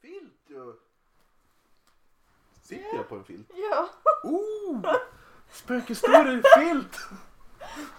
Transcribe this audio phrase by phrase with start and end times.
[0.00, 0.74] filt ju.
[2.62, 3.50] Sitter jag på en filt?
[3.70, 3.88] Ja,
[4.22, 4.94] Oh!
[5.52, 6.98] Spökhistoria filt!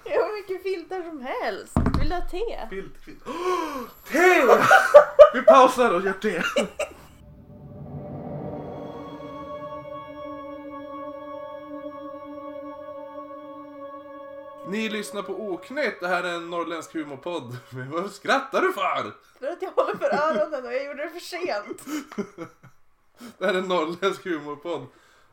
[0.04, 1.74] jag har mycket filtar som helst.
[2.00, 2.68] Vill du ha te?
[2.70, 3.28] Filt, filt.
[3.28, 3.82] Oh,
[4.12, 4.48] te!
[5.34, 6.44] Vi pausar och gör te.
[14.70, 16.00] Ni lyssnar på Oknytt.
[16.00, 17.58] Det här är en norrländsk humorpodd.
[17.70, 19.14] Men vad skrattar du för?
[19.40, 21.86] För att jag håller för öronen och jag gjorde det för sent.
[23.38, 24.88] Det här är en norrländsk humorpodd.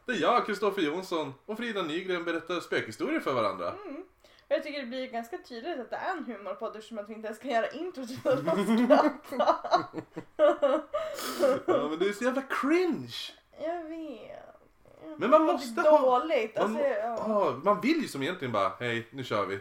[0.05, 3.75] Där jag, Kristoffer Jonsson och Frida Nygren berättar spökhistorier för varandra.
[4.49, 7.15] Och jag tycker det blir ganska tydligt att det är en humorpodd eftersom att vi
[7.15, 9.85] inte ens kan göra intro till att man skrattar.
[11.67, 13.17] Ja, men det är så jävla cringe.
[13.63, 14.56] Jag vet.
[15.19, 16.57] Men man måste ha- dåligt.
[16.57, 17.61] Man, Alltså, ja.
[17.65, 19.61] man vill ju som egentligen bara, hej, nu kör vi.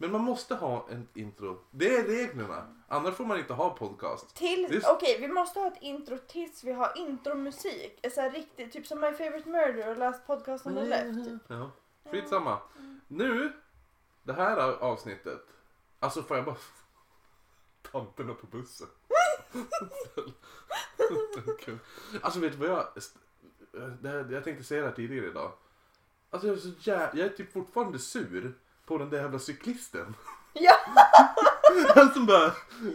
[0.00, 1.58] Men man måste ha en intro.
[1.70, 2.74] Det är reglerna.
[2.88, 4.34] Annars får man inte ha podcast.
[4.36, 8.06] Till, Det är- okej, vi måste ha ett intro tills vi har intromusik.
[8.14, 11.24] Så här riktigt, typ som My Favorite Murder och Last Podcast on the Left.
[11.28, 11.42] Typ.
[11.48, 11.70] Ja,
[12.10, 12.58] skitsamma.
[13.08, 13.52] Nu,
[14.22, 15.46] det här avsnittet.
[16.00, 16.56] Alltså får jag bara...
[17.92, 18.88] Tanterna på bussen.
[22.22, 22.86] Alltså vet du vad jag...
[24.02, 25.52] Det här, jag tänkte säga det här tidigare idag.
[26.30, 27.10] Alltså jag är så jä...
[27.14, 28.54] Jag är typ fortfarande sur
[28.86, 30.14] på den där jävla cyklisten.
[30.52, 30.76] Ja!
[31.94, 32.52] Han som bara...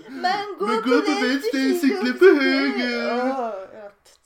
[0.09, 3.07] Men gå, Men på gå på vänster, cykla på höger.
[3.07, 3.55] Ja,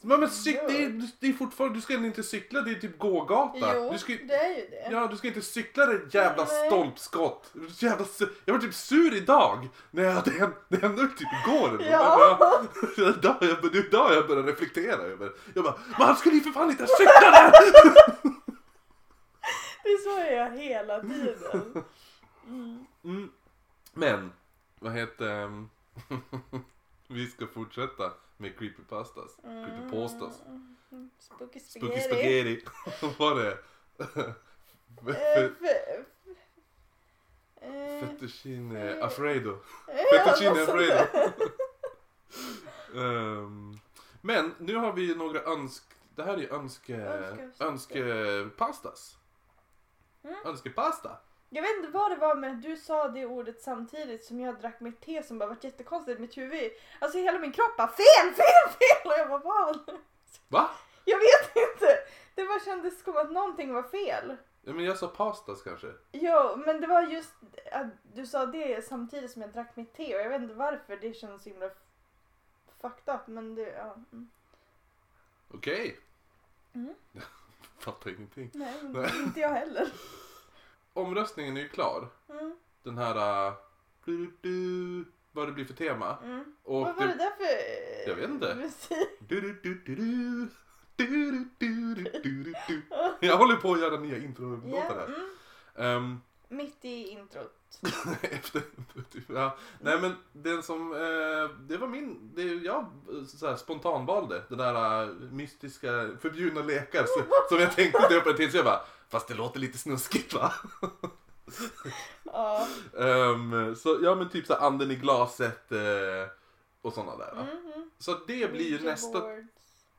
[0.01, 1.77] Men, men cyk, det, är, det är fortfarande...
[1.77, 3.75] Du ska inte cykla, det är typ gågata.
[3.75, 4.87] Jo, du ska, det är ju det.
[4.91, 6.67] Ja, du ska inte cykla det jävla Nej.
[6.67, 7.53] stolpskott.
[7.77, 8.05] Jävla
[8.45, 9.69] jag var typ sur idag.
[9.91, 11.81] När jag, det, hände, det hände typ igår.
[11.91, 12.37] Ja.
[12.97, 15.31] Jag, idag, jag, det är idag jag började reflektera över.
[15.53, 17.51] Jag bara, men han skulle ju för fan inte ha cyklat där!
[19.83, 21.83] Det är så jag gör hela tiden.
[23.03, 23.29] Mm.
[23.93, 24.31] Men,
[24.79, 25.65] vad heter...
[27.07, 29.35] vi ska fortsätta med creepypastas.
[29.41, 30.41] Creepypastas.
[31.19, 32.61] Spooky Spooky spaghetti.
[32.61, 32.65] spaghetti.
[33.01, 33.57] Vad var det?
[33.97, 36.03] Fe- fe-
[37.99, 39.57] Fettuccine Alfredo.
[39.87, 40.77] ja, Fettuccine Alfredo.
[40.87, 41.33] där.
[42.95, 43.77] Ehm,
[44.21, 45.83] men nu har vi några önsk...
[46.15, 46.95] Det här är önske...
[46.95, 49.17] Önske- Önskepastas.
[50.23, 50.35] Mm.
[50.45, 51.17] Önskepasta.
[51.49, 54.79] Jag vet inte vad det var men du sa det ordet samtidigt som jag drack
[54.79, 56.71] mitt te som bara var jättekonstigt i mitt huvud.
[56.99, 59.11] Alltså hela min kropp bara fel, fel, fel!
[59.11, 59.97] Och jag bara vad?
[60.47, 60.69] Va?
[61.05, 61.97] Jag vet inte!
[62.35, 64.37] Det bara kändes som att någonting var fel.
[64.61, 65.87] Ja, men jag sa pastas kanske.
[66.11, 67.33] Jo, men det var just
[67.71, 70.97] att du sa det samtidigt som jag drack mitt te och jag vet inte varför
[70.97, 71.69] det känns så himla
[72.81, 73.95] fucked up men det, ja.
[74.11, 74.29] Mm.
[75.51, 75.99] Okej.
[76.73, 76.93] Mm.
[77.79, 78.51] Fattar ingenting.
[78.53, 79.11] Nej, Nej.
[79.23, 79.87] inte jag heller.
[80.97, 82.09] Omröstningen är ju klar.
[82.29, 82.55] Mm.
[82.83, 83.47] Den här...
[83.47, 83.53] Uh,
[84.05, 86.17] du, du, vad det blir för tema.
[86.23, 86.43] Mm.
[86.63, 88.55] Och Vad var det där för Jag vet inte.
[88.55, 89.07] musik?
[89.19, 90.47] Du, du, du, du, du.
[90.95, 91.93] Du, du, du,
[92.23, 92.81] du, du.
[93.27, 95.05] Jag håller på att göra nya introlåtar här.
[95.75, 95.97] mm.
[95.97, 97.53] Ehm, Mitt i introt.
[98.21, 98.61] Efter,
[99.11, 99.57] typ, ja.
[99.81, 102.85] Nej men den som, eh, det var min, det jag
[103.27, 104.43] så här, spontanvalde.
[104.49, 108.51] Den där eh, mystiska förbjudna lekar så, som jag tänkte döpa det till.
[108.51, 110.53] Så jag bara, fast det låter lite snuskigt va?
[112.23, 112.67] Ja.
[112.99, 116.29] Ehm, så ja men typ så här, anden i glaset eh,
[116.81, 117.35] och sådana där.
[117.35, 117.43] Va?
[117.43, 117.89] Mhm.
[117.97, 119.47] Så det blir Ouija nästa, boards.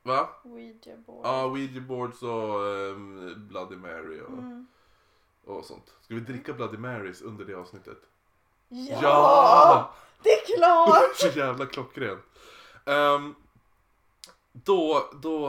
[0.03, 0.28] va?
[0.44, 1.26] Ouija board.
[1.26, 4.66] Ja, Ouija boards och ehm, Bloody Mary och, Mm.
[5.48, 5.94] Och sånt.
[6.00, 7.98] Ska vi dricka Bloody Marys under det avsnittet?
[8.69, 8.98] Ja!
[9.03, 9.94] Ja!
[10.22, 11.16] Det är klart!
[11.32, 12.25] Så jävla klockrent.
[12.84, 13.34] Ehm,
[14.53, 15.48] då, då,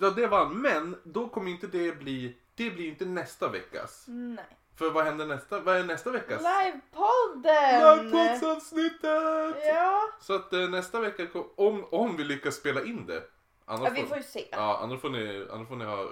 [0.00, 0.62] ja det vann.
[0.62, 4.04] Men då kommer inte det bli, det blir inte nästa veckas.
[4.08, 4.56] Nej.
[4.76, 6.42] För vad händer nästa, vad är nästa veckas?
[6.42, 8.04] Livepodden!
[8.10, 9.64] Livepodsavsnittet!
[9.66, 10.08] Ja.
[10.20, 11.26] Så att eh, nästa vecka,
[11.56, 13.22] om, om vi lyckas spela in det.
[13.64, 14.48] Annars ja, vi får ju se.
[14.52, 16.08] ja, annars får ni, annars får ni ha,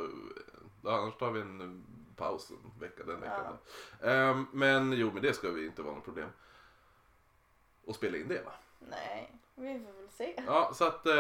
[0.84, 1.84] ja, annars tar vi en
[2.18, 3.56] eh, paus en vecka den veckan.
[4.00, 4.08] då.
[4.08, 6.28] Ehm, men jo, men det ska vi inte vara något problem.
[7.84, 8.52] Och spela in det va?
[8.78, 10.42] Nej, vi får väl se.
[10.46, 11.14] Ja, så att, eh,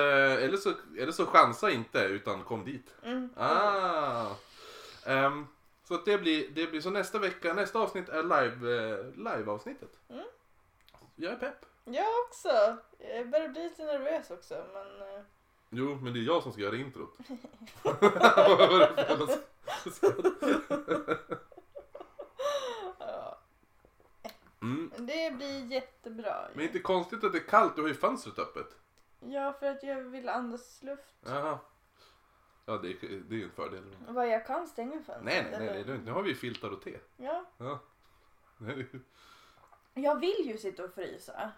[0.44, 2.94] eller, så, eller så chansa inte utan kom dit.
[3.02, 3.30] Mm.
[3.36, 4.26] Ah.
[5.06, 5.46] Ehm,
[5.84, 9.90] så att det blir, det blir så nästa vecka, nästa avsnitt är live, eh, live-avsnittet.
[10.08, 10.24] Mm.
[11.16, 11.64] Jag är pepp.
[11.84, 12.76] Jag också.
[12.98, 15.00] Jag börjar bli lite nervös också men...
[15.08, 15.20] eh,
[15.70, 17.16] Jo, men det är jag som ska göra introt.
[24.62, 24.92] Mm.
[24.96, 26.48] Det blir jättebra.
[26.54, 28.76] Men inte konstigt att det är kallt, du har ju fönstret öppet.
[29.20, 31.14] Ja, för att jag vill andas luft.
[31.24, 31.58] Jaha.
[32.66, 32.96] Ja, det är,
[33.28, 33.96] det är ju en fördel.
[34.08, 35.22] Vad jag kan stänga fönstret.
[35.24, 36.04] Nej, nej, nej, det är lugnt.
[36.04, 36.98] Nu har vi ju filtar och te.
[37.16, 37.44] Ja.
[37.58, 37.78] Ja.
[39.94, 41.52] Jag vill ju sitta och frysa.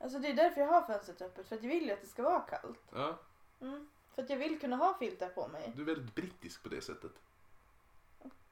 [0.00, 1.48] Alltså det är därför jag har fönstret öppet.
[1.48, 2.80] För att jag vill ju att det ska vara kallt.
[2.92, 3.18] Ja,
[3.60, 3.88] Mm.
[4.18, 5.72] För att jag vill kunna ha filtar på mig.
[5.76, 7.12] du är väldigt brittisk på det sättet.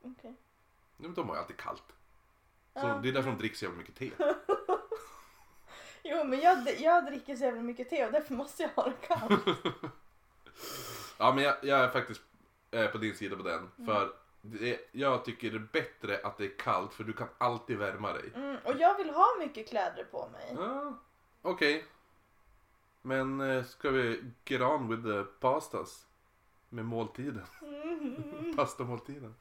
[0.03, 0.15] Okej.
[0.23, 0.35] Nej,
[0.97, 1.83] men de har ju alltid kallt.
[1.87, 1.93] Så
[2.73, 3.01] Ja.
[3.03, 4.11] Det är därför de dricker så jävla mycket te.
[6.03, 9.07] Jo men jag, jag dricker så jävla mycket te och därför måste jag ha det
[9.07, 9.45] kallt.
[11.19, 12.23] Ja men jag, jag är faktiskt
[12.71, 13.71] eh, på din sida på den.
[13.79, 13.87] Mm.
[13.87, 17.79] För det, jag tycker det är bättre att det är kallt för du kan alltid
[17.79, 18.33] värma dig.
[18.35, 18.57] Mm.
[18.65, 20.55] Och jag vill ha mycket kläder på mig.
[20.57, 20.99] Ja,
[21.43, 21.85] Okej.
[23.07, 26.07] Men eh, ska vi get on with the pastas?
[26.69, 27.43] Med måltiden.
[27.63, 28.57] Mm.
[28.57, 29.35] Pastamåltiden.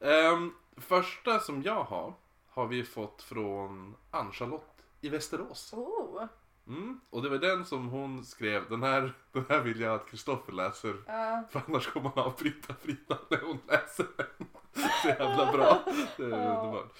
[0.00, 2.14] Um, första som jag har
[2.48, 5.72] har vi fått från Ann-Charlotte i Västerås.
[5.72, 6.24] Oh.
[6.66, 7.00] Mm.
[7.10, 8.68] Och det var den som hon skrev.
[8.68, 10.96] Den här, den här vill jag att Kristoffer läser.
[11.06, 11.42] Ja.
[11.50, 14.46] För annars kommer man avbryta Frida när hon läser den.
[15.02, 15.78] Så jävla bra.
[16.16, 16.36] Det är Ja.
[16.36, 16.92] underbart.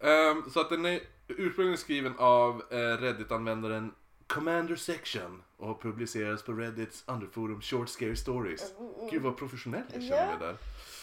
[0.00, 3.94] Ehm, så att den är ursprungligen skriven av uh, Reddit-användaren
[4.32, 8.74] Commander Section och publicerades på Reddits underforum Short Scary Stories.
[8.78, 9.10] Oh.
[9.10, 10.56] Gud vad professionell jag känner mig där.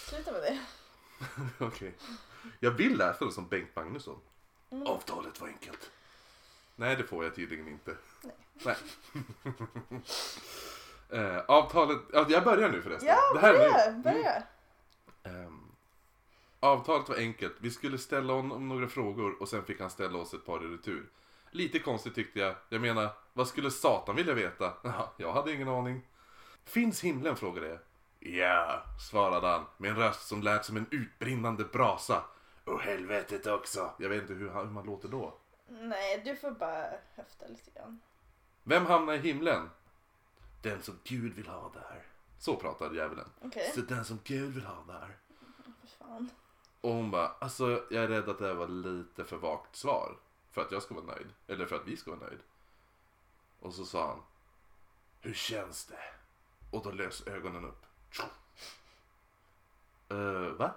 [0.09, 0.59] Sluta med det.
[1.65, 1.93] Okej.
[2.59, 4.19] Jag vill läsa den som Bengt Magnusson.
[4.69, 4.87] Mm.
[4.87, 5.91] Avtalet var enkelt.
[6.75, 7.95] Nej, det får jag tydligen inte.
[8.23, 8.35] Nej.
[8.63, 8.75] Nej.
[11.11, 13.09] Eh, avtalet, ja, jag börjar nu förresten.
[13.09, 13.91] Ja, det här är börja.
[13.91, 14.03] nu.
[14.03, 14.43] Börja.
[15.23, 15.71] Ehm,
[16.59, 17.55] avtalet var enkelt.
[17.59, 20.67] Vi skulle ställa honom några frågor och sen fick han ställa oss ett par i
[20.67, 21.09] retur.
[21.51, 22.55] Lite konstigt tyckte jag.
[22.69, 24.73] Jag menar, vad skulle Satan vilja veta?
[24.83, 26.07] Ja, jag hade ingen aning.
[26.65, 27.35] Finns himlen?
[27.35, 27.79] frågade jag.
[28.19, 32.23] Ja, svarade han med en röst som lät som en utbrinnande brasa.
[32.65, 33.91] Och helvetet också.
[33.99, 35.37] Jag vet inte hur, hur man låter då.
[35.67, 36.85] Nej, du får bara
[37.15, 37.99] höfta lite grann.
[38.63, 39.69] Vem hamnar i himlen?
[40.61, 42.03] Den som Gud vill ha där.
[42.39, 43.29] Så pratade djävulen.
[43.41, 43.71] Okej.
[43.75, 45.17] Så den som Gud vill ha där.
[45.99, 46.29] Fan.
[46.81, 50.17] Och hon bara, alltså jag är rädd att det här var lite för vagt svar.
[50.51, 51.27] För att jag ska vara nöjd.
[51.47, 52.39] Eller för att vi ska vara nöjd.
[53.59, 54.21] Och så sa han,
[55.21, 55.99] hur känns det?
[56.71, 57.85] Och då lös ögonen upp.
[60.11, 60.73] Uh, va?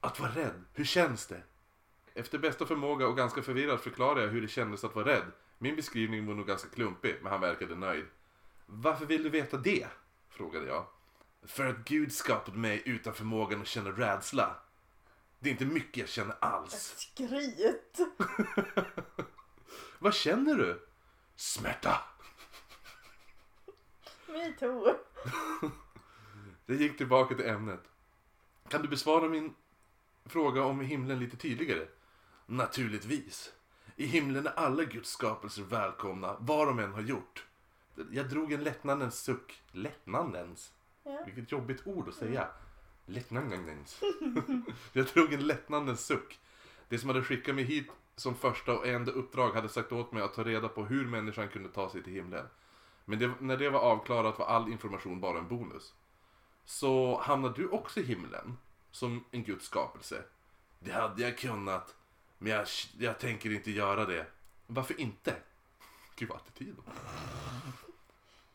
[0.00, 1.42] Att vara rädd, hur känns det?
[2.14, 5.32] Efter bästa förmåga och ganska förvirrad förklarade jag hur det kändes att vara rädd.
[5.58, 8.06] Min beskrivning var nog ganska klumpig, men han verkade nöjd.
[8.66, 9.86] Varför vill du veta det?
[10.28, 10.86] Frågade jag.
[11.42, 14.56] För att Gud skapade mig utan förmågan att känna rädsla.
[15.38, 16.94] Det är inte mycket jag känner alls.
[16.98, 17.98] Skryt.
[19.98, 20.86] Vad känner du?
[21.36, 22.00] Smärta.
[24.28, 24.94] Me too.
[26.66, 27.80] Jag gick tillbaka till ämnet.
[28.68, 29.54] Kan du besvara min
[30.24, 31.88] fråga om himlen lite tydligare?
[32.46, 33.52] Naturligtvis.
[33.96, 37.46] I himlen är alla Guds skapelser välkomna, vad de än har gjort.
[38.10, 39.62] Jag drog en lättnadens suck.
[39.72, 40.72] Lättnadens?
[41.02, 41.22] Ja.
[41.26, 42.48] Vilket jobbigt ord att säga.
[43.06, 44.02] Lättnadens.
[44.92, 46.38] jag drog en lättnadens suck.
[46.88, 50.22] Det som hade skickat mig hit som första och enda uppdrag hade sagt åt mig
[50.22, 52.46] att ta reda på hur människan kunde ta sig till himlen.
[53.04, 55.94] Men det, när det var avklarat var all information bara en bonus.
[56.64, 58.56] Så hamnar du också i himlen?
[58.90, 60.24] Som en Guds skapelse?
[60.78, 61.94] Det hade jag kunnat.
[62.38, 62.66] Men jag,
[62.98, 64.26] jag tänker inte göra det.
[64.66, 65.36] Varför inte?
[66.16, 66.76] Gud vad attityd.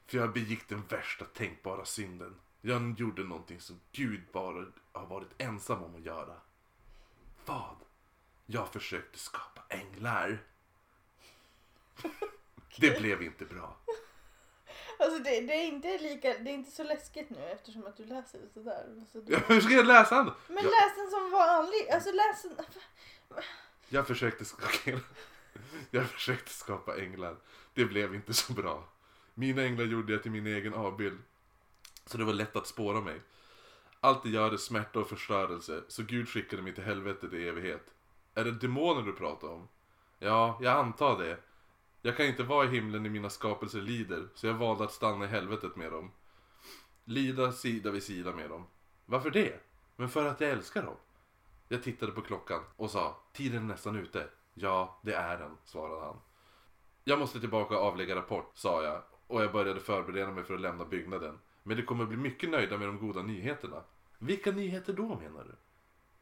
[0.08, 2.36] För jag begick den värsta tänkbara synden.
[2.62, 6.36] Jag gjorde någonting som Gud bara har varit ensam om att göra.
[7.46, 7.76] Vad?
[8.46, 10.44] Jag försökte skapa änglar.
[12.78, 13.78] Det blev inte bra.
[15.00, 18.06] Alltså det, det, är inte lika, det är inte så läskigt nu eftersom att du
[18.06, 19.06] läser det sådär.
[19.12, 19.36] Så du...
[19.36, 20.34] Hur ska jag läsa den?
[20.48, 21.90] Men Jag, läs den som vanlig.
[21.90, 22.66] Alltså läs den.
[23.90, 24.68] jag, försökte skapa,
[25.92, 27.38] jag försökte skapa änglar.
[27.74, 28.90] Det blev inte så bra.
[29.34, 31.20] Mina änglar gjorde jag till min egen avbild.
[32.12, 33.22] Så det var lätt att spåra mig.
[34.00, 37.94] Allt det gör är smärta och förstörelse, så Gud skickade mig till helvetet i evighet.
[38.34, 39.68] Är det demoner du pratar om?
[40.20, 41.38] Ja, jag antar det.
[42.02, 45.26] Jag kan inte vara i himlen när mina skapelser lider, så jag valde att stanna
[45.26, 46.12] i helvetet med dem.
[47.06, 48.68] Lida sida vid sida med dem.
[49.06, 49.64] Varför det?
[49.96, 50.98] Men för att jag älskar dem.
[51.68, 54.30] Jag tittade på klockan och sa, tiden är nästan ute.
[54.54, 56.18] Ja, det är den, svarade han.
[57.04, 60.62] Jag måste tillbaka och avlägga rapport, sa jag och jag började förbereda mig för att
[60.62, 61.40] lämna byggnaden.
[61.64, 63.84] Men de kommer bli mycket nöjda med de goda nyheterna.
[64.18, 65.56] Vilka nyheter då menar du?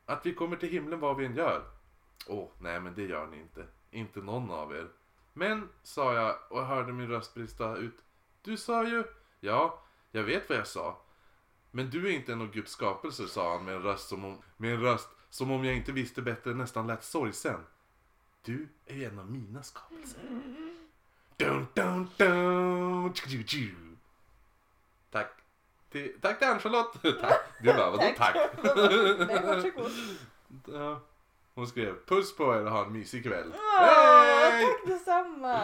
[0.06, 1.64] Att vi kommer till himlen vad vi än gör.
[2.28, 3.66] Åh, nej men det gör ni inte.
[3.92, 4.88] Inte någon av er.
[5.34, 7.98] Men, sa jag och hörde min röst brista ut.
[8.42, 9.04] Du sa ju...
[9.40, 11.02] Ja, jag vet vad jag sa.
[11.72, 14.38] Men du är inte en av Guds skapelser, sa han med en röst som om,
[14.58, 17.60] med en röst som om jag inte visste bättre nästan lät sorgsen.
[18.42, 20.20] Du är ju en av mina skapelser.
[21.38, 23.89] Dun, dun, dun.
[25.12, 25.32] Tack.
[25.92, 27.02] Till, tack till Ann-Charlotte.
[27.22, 27.42] Tack.
[27.62, 28.36] Du bara, vadå tack?
[29.28, 29.92] Nej, varsågod.
[30.66, 31.02] Ja.
[31.54, 33.54] Hon skrev puss på er och ha en mysig kväll.
[33.54, 34.66] Åh, Hej!
[34.66, 35.62] tack detsamma!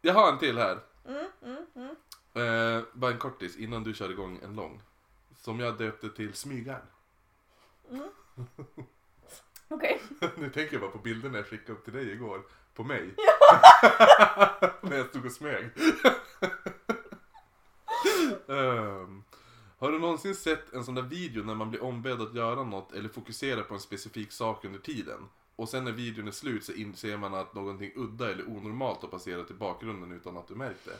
[0.00, 0.78] Jag har en till här.
[1.08, 1.96] Mm, mm, mm.
[2.34, 4.82] Eh, bara en kortis innan du kör igång en lång.
[5.36, 6.82] Som jag döpte till Smygarn.
[7.90, 8.08] Mm.
[9.68, 10.02] Okej.
[10.36, 12.42] nu tänker jag bara på bilderna jag skickade upp till dig igår.
[12.74, 13.14] På mig.
[14.80, 15.70] När jag stod och smög.
[18.48, 19.24] Ehm,
[19.78, 22.92] har du någonsin sett en sån där video när man blir ombedd att göra något
[22.92, 25.28] eller fokusera på en specifik sak under tiden?
[25.56, 29.08] Och sen när videon är slut så inser man att någonting udda eller onormalt har
[29.08, 30.96] passerat i bakgrunden utan att du märkt det.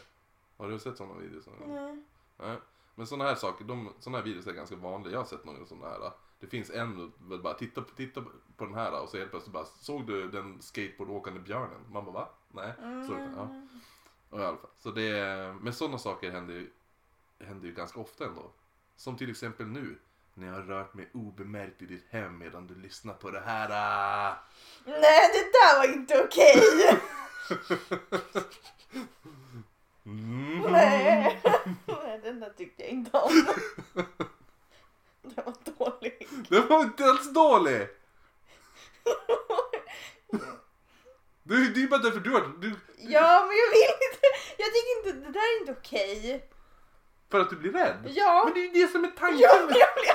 [0.56, 1.48] Har du sett sådana videos?
[1.66, 2.02] Nej.
[2.38, 2.56] Nej.
[2.94, 5.12] Men sådana här saker, de, såna här videos är ganska vanliga.
[5.12, 6.10] Jag har sett några sådana här.
[6.40, 8.22] Det finns en, bara titta, på- titta
[8.56, 11.80] på den här och så helt plötsligt bara, såg du den skateboardåkande björnen?
[11.92, 12.28] Man bara va?
[12.48, 12.72] Nej.
[13.06, 13.42] Så, ja.
[13.42, 13.68] Mm.
[14.30, 14.70] Och i alla fall.
[14.78, 16.70] Så det, men sådana saker händer ju,
[17.40, 18.52] händer ju ganska ofta ändå.
[18.96, 19.98] Som till exempel nu.
[20.34, 23.68] När jag har rört mig obemärkt i ditt hem medan du lyssnar på det här.
[23.72, 24.36] ah.
[24.84, 26.62] Nej, det där var inte okej!
[30.06, 30.60] Mm.
[30.72, 31.40] Nej.
[31.86, 33.46] Nej, den där tyckte jag inte om.
[35.22, 36.28] Den var dålig.
[36.48, 37.88] Det var inte alls dålig!
[41.42, 42.40] Du, det är bara därför du har...
[42.60, 44.26] Du, Ja, men jag vill inte.
[44.58, 46.48] Jag tycker inte, det där är inte okej.
[47.34, 47.96] För att du blir rädd?
[48.14, 48.42] Ja.
[48.44, 49.38] Men det är ju det som är tanken.
[49.40, 50.14] Ja, jag blir...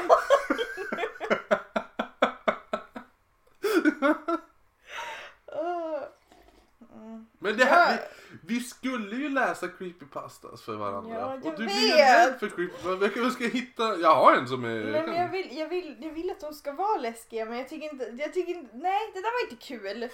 [6.93, 7.25] Mm.
[7.39, 8.01] Men det här, Ja.
[8.41, 11.15] vi, vi skulle ju läsa creepypastas för varandra.
[11.15, 11.83] Ja, jag och du blir vet.
[11.83, 13.15] ju rädd för creepypastas.
[13.15, 14.91] Jag ska hitta, jag har en som är...
[14.91, 17.69] Nej, men jag vill, jag, vill, jag vill att de ska vara läskiga men jag
[17.69, 20.09] tycker inte, jag tycker inte, nej det där var inte kul.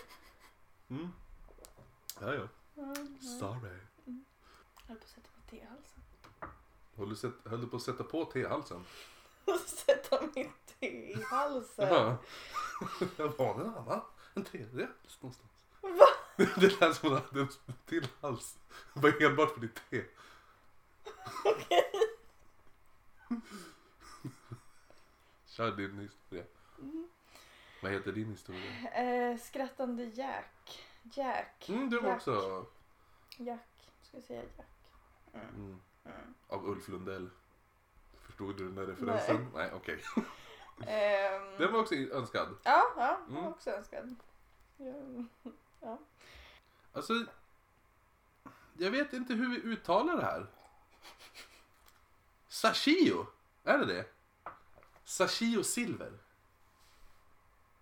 [0.90, 1.12] Mm.
[2.22, 2.48] Ja, ja.
[2.84, 3.18] Mm.
[3.40, 3.80] Sorry.
[4.06, 5.95] Jag höll på att sätta te i halsen.
[6.98, 8.86] Höll du, sätt, höll du på att sätta på tehalsen?
[9.66, 11.88] Sätta mitt te i halsen.
[11.88, 12.18] Ja.
[13.18, 14.02] Jag var en annan?
[14.34, 14.88] En tredje?
[15.20, 15.52] Någonstans.
[15.82, 16.06] Va?
[16.56, 18.58] Det lät som att du hade en till hals.
[18.94, 20.04] Det var enbart för ditt te.
[21.46, 21.92] Okej.
[25.46, 26.44] Kör din historia.
[26.80, 27.08] Mm.
[27.82, 28.92] Vad heter din historia?
[28.92, 30.86] Eh, skrattande Jack.
[31.04, 31.70] Jack.
[31.70, 32.18] Mm, du var Jack.
[32.18, 32.66] också...
[33.38, 33.92] Jack.
[34.02, 34.68] Ska jag säga Jack?
[35.34, 35.82] Mm.
[36.06, 37.30] Mm, av Ulf Lundell.
[38.22, 39.48] Förstod du den där referensen?
[39.54, 40.04] Nej, okej.
[40.88, 42.48] Ehm, Den var också önskad.
[42.64, 43.54] Ja, ja, den var Mm.
[43.54, 44.16] också önskad.
[45.82, 45.98] Ja.
[46.94, 47.14] Alltså...
[48.78, 50.48] Jag vet inte hur vi uttalar det här.
[52.48, 53.28] Sashio?
[53.64, 54.06] Är det det?
[55.04, 56.12] Sashio Silver?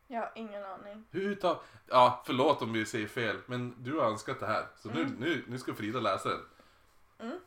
[0.08, 1.06] Jag har ingen aning.
[1.12, 1.58] Hur uttal...
[1.88, 4.68] Ja, förlåt om vi säger fel, men du har önskat det här.
[4.78, 5.14] Så nu, Mm.
[5.14, 6.46] nu, nu ska Frida läsa den.
[7.20, 7.40] Mm.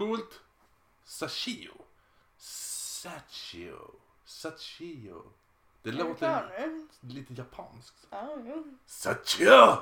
[0.00, 0.40] Coolt.
[1.04, 1.74] Sashio.
[2.36, 3.94] Sachio.
[4.24, 5.22] Sachio.
[5.82, 6.52] Det låter
[7.00, 8.06] lite japanskt.
[8.10, 8.64] Ja, jo.
[8.86, 9.78] Sachio!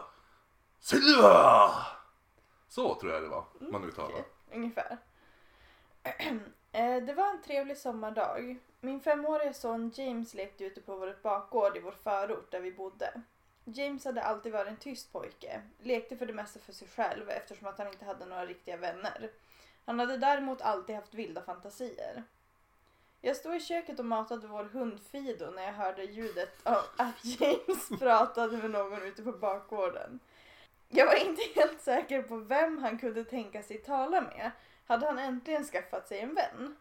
[0.81, 1.71] Silver!
[2.69, 4.11] Så tror jag det var man uttalar.
[4.11, 4.99] Okej, ungefär.
[6.73, 8.59] Eh, Det var en trevlig sommardag.
[8.81, 13.23] Min femåriga son James lekte ute på vår bakgård i vår förort där vi bodde.
[13.65, 17.69] James hade alltid varit en tyst pojke, lekte för det mesta för sig själv eftersom
[17.69, 19.31] att han inte hade några riktiga vänner.
[19.89, 22.25] Han hade däremot alltid haft vilda fantasier.
[23.21, 27.25] Jag stod i köket och matade vår hund Fido när jag hörde ljudet av att
[27.25, 30.21] James pratade med någon ute på bakgården.
[30.89, 34.51] Jag var inte helt säker på vem han kunde tänka sig tala med.
[34.87, 36.77] Hade han äntligen skaffat sig en vän?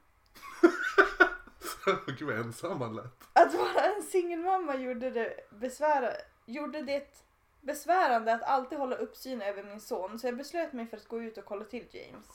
[2.07, 3.23] Gud vad ensam han lät.
[3.33, 6.11] Att vara en singelmamma gjorde det, besvära,
[6.45, 7.23] gjorde det
[7.61, 11.21] besvärande att alltid hålla uppsyn över min son så jag beslöt mig för att gå
[11.21, 12.27] ut och kolla till James.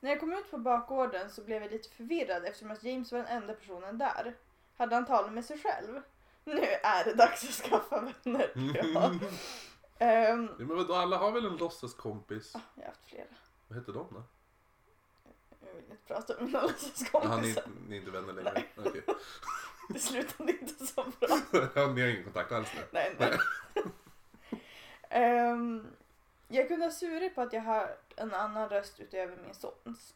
[0.00, 3.18] När jag kom ut på bakgården så blev jag lite förvirrad eftersom att James var
[3.18, 4.34] den enda personen där.
[4.76, 6.00] Hade han talat med sig själv?
[6.44, 9.18] Nu är det dags att skaffa vänner tror jag.
[10.02, 12.54] Ehm, Ja, men vadå, alla har väl en låtsaskompis?
[12.56, 13.24] ah, jag har haft flera.
[13.68, 14.22] Vad heter de då?
[15.66, 17.62] Jag vill inte prata om mina Jaha, ni, låtsaskompisar.
[17.88, 18.64] ni är inte vänner längre?
[18.76, 19.02] Okej.
[19.88, 21.38] Det slutade inte så bra.
[21.74, 22.80] Ja, ni har ingen kontakt alls nu?
[22.90, 23.38] Nej, nej.
[25.08, 25.86] Ehm,
[26.48, 30.14] jag kunde ha surit på att jag hört en annan röst utöver min sons.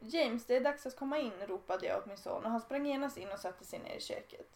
[0.00, 2.86] James, det är dags att komma in, ropade jag åt min son och han sprang
[2.86, 4.48] genast in och satte sig ner i köket.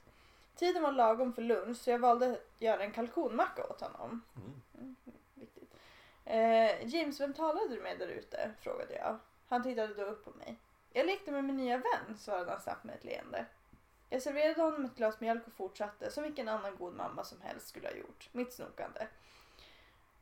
[0.57, 4.23] Tiden var lagom för lunch så jag valde att göra en kalkonmacka åt honom.
[4.75, 4.97] Mm.
[5.35, 5.75] Viktigt.
[6.25, 8.51] Eh, James, vem talade du med där ute?
[8.61, 9.19] frågade jag.
[9.49, 10.59] Han tittade då upp på mig.
[10.93, 13.47] Jag lekte med min nya vän, svarade han snabbt med ett leende.
[14.11, 17.69] Jag serverade honom ett glas mjölk och fortsatte, som vilken annan god mamma som helst
[17.69, 19.07] skulle ha gjort, mitt snokande.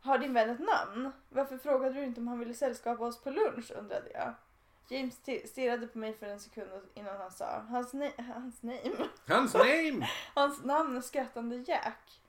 [0.02, 1.12] Har din vän ett namn?
[1.28, 4.34] Varför frågade du inte om han ville sällskapa oss på lunch, undrade jag.
[4.88, 9.08] James sti- stirrade på mig för en sekund innan han sa hans, na- hans name.
[9.28, 10.08] Hans name!
[10.34, 12.20] Hans namn är skrattande Jack.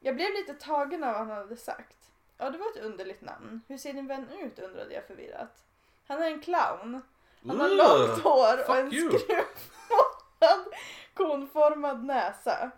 [0.00, 1.96] Jag blev lite tagen av vad han hade sagt.
[2.38, 3.60] Ja, det var ett underligt namn.
[3.68, 5.64] Hur ser din vän ut undrade jag förvirrat.
[6.06, 7.02] Han är en clown.
[7.46, 7.76] Han har Ugh.
[7.76, 10.66] långt hår och en skruvformad
[11.14, 12.70] konformad näsa.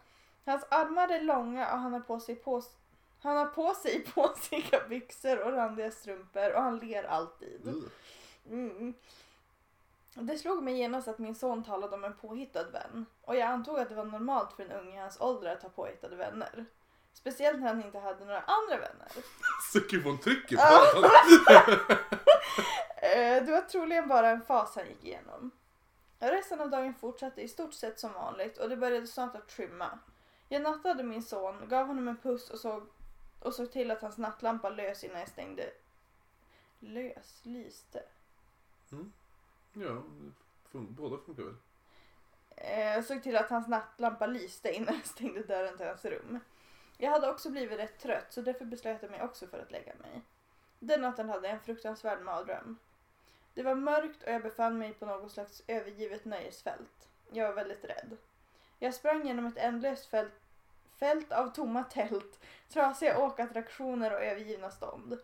[0.47, 2.63] Hans armar är långa och han har på sig på
[3.25, 7.85] han har på sig påsiga byxor och randiga strumpor och han ler alltid.
[8.51, 8.95] Mm.
[10.15, 13.79] Det slog mig genast att min son talade om en påhittad vän och jag antog
[13.79, 16.65] att det var normalt för en ung i hans ålder att ha påhittade vänner.
[17.13, 19.09] Speciellt när han inte hade några andra vänner.
[19.73, 20.93] Så gud vad hon trycker på Ja.
[20.95, 21.11] honom.
[22.97, 25.51] Eh, Det var troligen bara en fas han gick igenom.
[26.19, 29.99] Resten av dagen fortsatte i stort sett som vanligt och det började snart att skymma.
[30.49, 32.87] Jag nattade min son, gav honom en puss och såg,
[33.45, 35.71] och såg till att hans nattlampa lös innan jag stängde...
[36.81, 37.41] Lös?
[37.43, 38.03] Lyste?
[39.73, 40.03] Ja,
[40.73, 41.55] fun- båda funkar väl.
[42.57, 46.41] Eh, Jag såg till att hans nattlampa lyste innan jag stängde dörren till hans rum.
[46.99, 49.95] Jag hade också blivit rätt trött så därför beslöt jag mig också för att lägga
[49.95, 50.23] mig.
[50.79, 52.79] Den natten hade jag en fruktansvärd mardröm.
[53.55, 57.09] Det var mörkt och jag befann mig på något slags övergivet nöjesfält.
[57.33, 58.17] Jag var väldigt rädd.
[58.79, 60.33] Jag sprang genom ett ändlöst fält,
[60.99, 65.19] fält av tomma tält, trasiga åkattraktioner och övergivna stånd.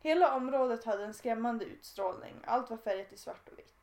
[0.00, 2.34] Hela området hade en skrämmande utstrålning.
[2.44, 3.74] Allt var färgat i svart och vitt.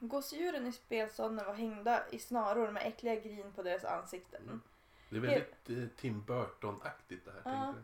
[0.00, 4.62] Gosedjuren i spelstånden var hängda i snaror med äckliga grin på deras ansikten.
[5.10, 7.66] Det är väldigt eh, Tim Burton-aktigt det här.
[7.66, 7.74] Jag.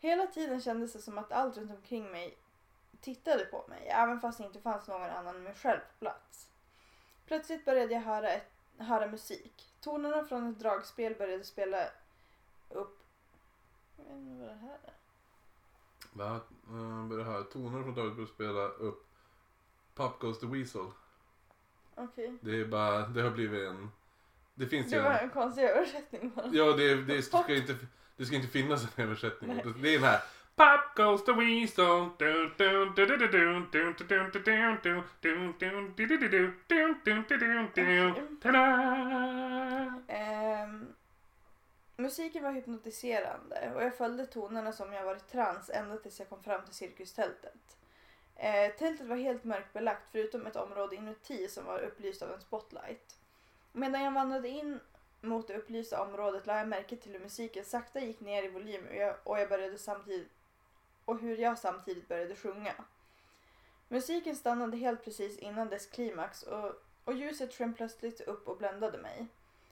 [0.00, 2.38] Hela tiden kändes det som att allt runt omkring mig
[3.00, 6.48] tittade på mig, även fast det inte fanns någon annan än mig själv på plats.
[7.26, 9.74] Plötsligt började jag höra, ett, höra musik.
[9.80, 11.84] Tonerna från ett dragspel började spela
[12.68, 12.98] upp...
[13.96, 14.94] Jag vet inte vad det här är.
[16.12, 16.40] Va?
[16.70, 19.06] Uh, börjar höra toner från börjar spela upp
[19.94, 20.86] Pop Goes the Weasel.
[21.94, 22.36] Okej.
[22.40, 23.90] Det är bara, det har blivit en...
[24.54, 25.30] Det finns ju Det var en...
[25.30, 26.46] konstig översättning bara.
[26.52, 27.76] Ja, det, det, ska inte,
[28.16, 29.60] det ska inte finnas en översättning.
[29.80, 30.20] Det är den här.
[30.60, 32.10] Pop goes the weasel.
[41.96, 46.28] Musiken var hypnotiserande och jag följde tonerna som jag var i trans ända tills jag
[46.28, 47.76] kom fram till cirkustältet.
[48.36, 53.16] Eh, tältet var helt mörkbelagt förutom ett område inuti som var upplyst av en spotlight.
[53.72, 54.80] Medan jag vandrade in
[55.20, 58.86] mot det upplysta området lade jag märke till hur musiken sakta gick ner i volym
[58.88, 60.39] och jag, och jag började samtidigt
[61.10, 62.74] och hur jag samtidigt började sjunga.
[63.88, 66.72] Musiken stannade helt precis innan dess klimax och,
[67.04, 69.26] och ljuset sken plötsligt upp och bländade mig.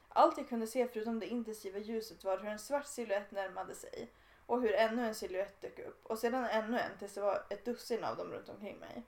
[0.09, 4.11] Allt jag kunde se förutom det intensiva ljuset var hur en svart silhuett närmade sig
[4.47, 7.65] och hur ännu en silhuett dök upp och sedan ännu en tills det var ett
[7.65, 9.03] dussin av dem runt omkring mig.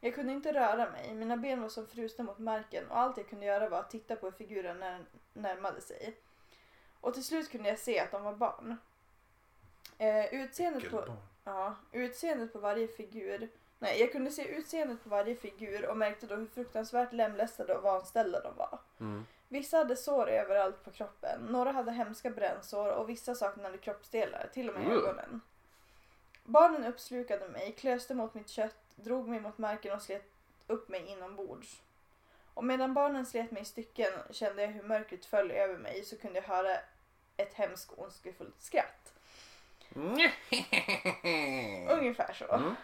[0.00, 3.28] Jag kunde inte röra mig, mina ben var som frusna mot marken och allt jag
[3.28, 6.16] kunde göra var att titta på hur figuren när, närmade sig.
[7.00, 8.76] Och till slut kunde jag se att de var barn.
[9.98, 11.04] Eh, utseendet på...
[11.44, 13.48] Ja, utseendet på varje figur.
[13.78, 17.82] Nej, jag kunde se utseendet på varje figur och märkte då hur fruktansvärt lemlästade och
[17.82, 18.78] vanställda de var.
[19.00, 19.24] Mm.
[19.48, 24.68] Vissa hade sår överallt på kroppen, några hade hemska brännsår och vissa saknade kroppsdelar, till
[24.68, 24.96] och med Ugh.
[24.96, 25.40] ögonen.
[26.44, 30.32] Barnen uppslukade mig, klöste mot mitt kött, drog mig mot marken och slet
[30.66, 31.82] upp mig inombords.
[32.54, 36.16] Och medan barnen slet mig i stycken kände jag hur mörkret föll över mig så
[36.16, 36.78] kunde jag höra
[37.36, 39.13] ett hemskt ondskefullt skratt.
[41.90, 42.54] Ungefär så.
[42.54, 42.74] Mm.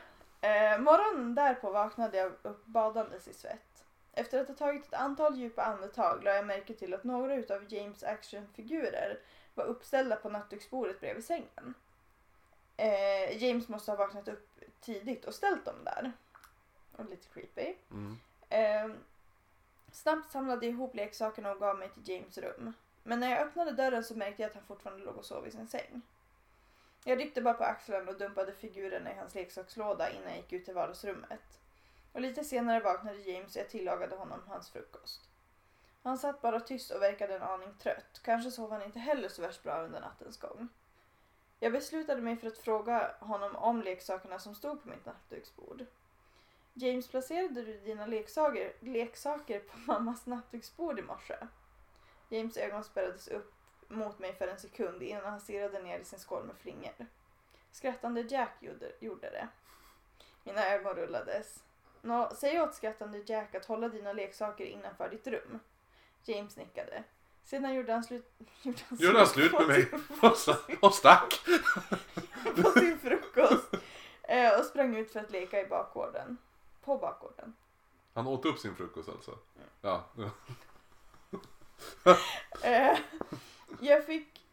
[0.41, 3.85] Eh, morgonen därpå vaknade jag upp badandes i svett.
[4.13, 7.73] Efter att ha tagit ett antal djupa andetag la jag märke till att några utav
[7.73, 9.19] James actionfigurer
[9.55, 11.75] var uppställda på nattduksbordet bredvid sängen.
[12.77, 16.13] Eh, James måste ha vaknat upp tidigt och ställt dem där.
[16.97, 17.75] Och lite creepy.
[17.91, 18.19] Mm.
[18.49, 18.97] Eh,
[19.93, 22.73] snabbt samlade jag ihop leksakerna och gav mig till James rum.
[23.03, 25.51] Men när jag öppnade dörren så märkte jag att han fortfarande låg och sov i
[25.51, 26.03] sin säng.
[27.05, 30.65] Jag ryckte bara på axeln och dumpade figurerna i hans leksakslåda innan jag gick ut
[30.65, 31.61] till vardagsrummet.
[32.13, 35.21] Och lite senare vaknade James och jag tillagade honom hans frukost.
[36.03, 38.21] Han satt bara tyst och verkade en aning trött.
[38.23, 40.69] Kanske sov han inte heller så värst bra under nattens gång.
[41.61, 45.87] Jag beslutade mig för att fråga honom om leksakerna som stod på mitt nattduksbord.
[46.75, 51.37] James, placerade du dina leksaker, leksaker på mammas nattduksbord i morse?
[52.29, 53.60] James ögon spärrades upp
[53.91, 57.07] mot mig för en sekund innan han stirrade ner i sin skål med flingor.
[57.73, 59.49] Skrattande Jack gjorde, gjorde det.
[60.45, 61.63] Mina ögon rullades.
[62.03, 65.59] Nå, säg åt skrattande Jack att hålla dina leksaker innanför ditt rum.
[66.25, 67.05] James nickade.
[67.45, 69.89] Sedan gjorde han slut, gjorde han Gjorde han slut med mig?
[70.23, 71.41] Och sta- Och stack.
[72.63, 73.75] på sin frukost
[74.23, 76.37] eh, och sprang ut för att leka i bakgården.
[76.85, 77.55] På bakgården.
[78.15, 79.39] Han åt upp sin frukost alltså?
[79.83, 80.05] Ja.
[80.17, 80.31] ja.
[83.81, 84.47] Jag fick...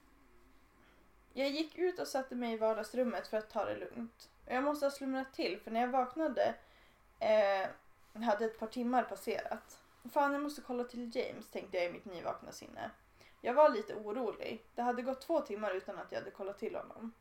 [1.34, 4.30] Jag gick ut och satte mig i vardagsrummet för att ta det lugnt.
[4.46, 6.56] Jag måste ha slumrat till för när jag vaknade
[7.20, 7.68] eh,
[8.24, 9.80] hade ett par timmar passerat.
[10.12, 12.92] Fan, jag måste kolla till James tänkte jag i mitt nyvakna sinne.
[13.42, 14.66] Jag var lite orolig.
[14.76, 17.14] Det hade gått två timmar utan att jag hade kollat till honom.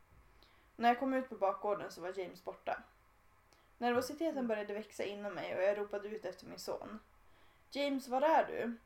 [0.77, 2.83] När jag kom ut på bakgården så var James borta.
[3.79, 6.99] Nervositeten började växa inom mig och jag ropade ut efter min son.
[7.71, 8.77] James, var är du?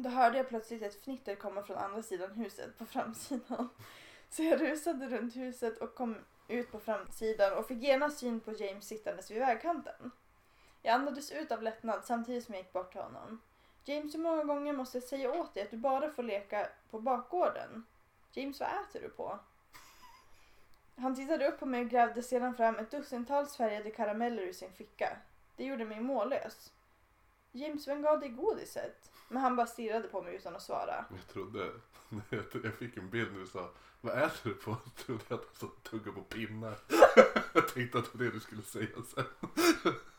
[0.00, 3.68] Då hörde jag plötsligt ett fnitter komma från andra sidan huset på framsidan.
[4.30, 6.16] Så jag rusade runt huset och kom
[6.48, 10.10] ut på framsidan och fick genast syn på James sittandes vid vägkanten.
[10.82, 13.40] Jag andades ut av lättnad samtidigt som jag gick bort till honom.
[13.84, 17.00] James, hur många gånger måste jag säga åt dig att du bara får leka på
[17.00, 17.84] bakgården?
[18.32, 19.38] James, vad äter du på?
[20.96, 24.72] Han tittade upp på mig och grävde sedan fram ett dussintals färgade karameller ur sin
[24.72, 25.16] ficka.
[25.56, 26.72] Det gjorde mig mållös.
[27.52, 29.12] James, vem gav dig godiset?
[29.28, 31.04] Men han bara stirrade på mig utan att svara.
[31.10, 31.70] Jag trodde,
[32.64, 34.76] jag fick en bild när du sa vad äter du på?
[34.84, 36.78] Jag trodde att han satt och tuggade på pinnar.
[37.52, 39.24] Jag tänkte att det var det du skulle säga sen.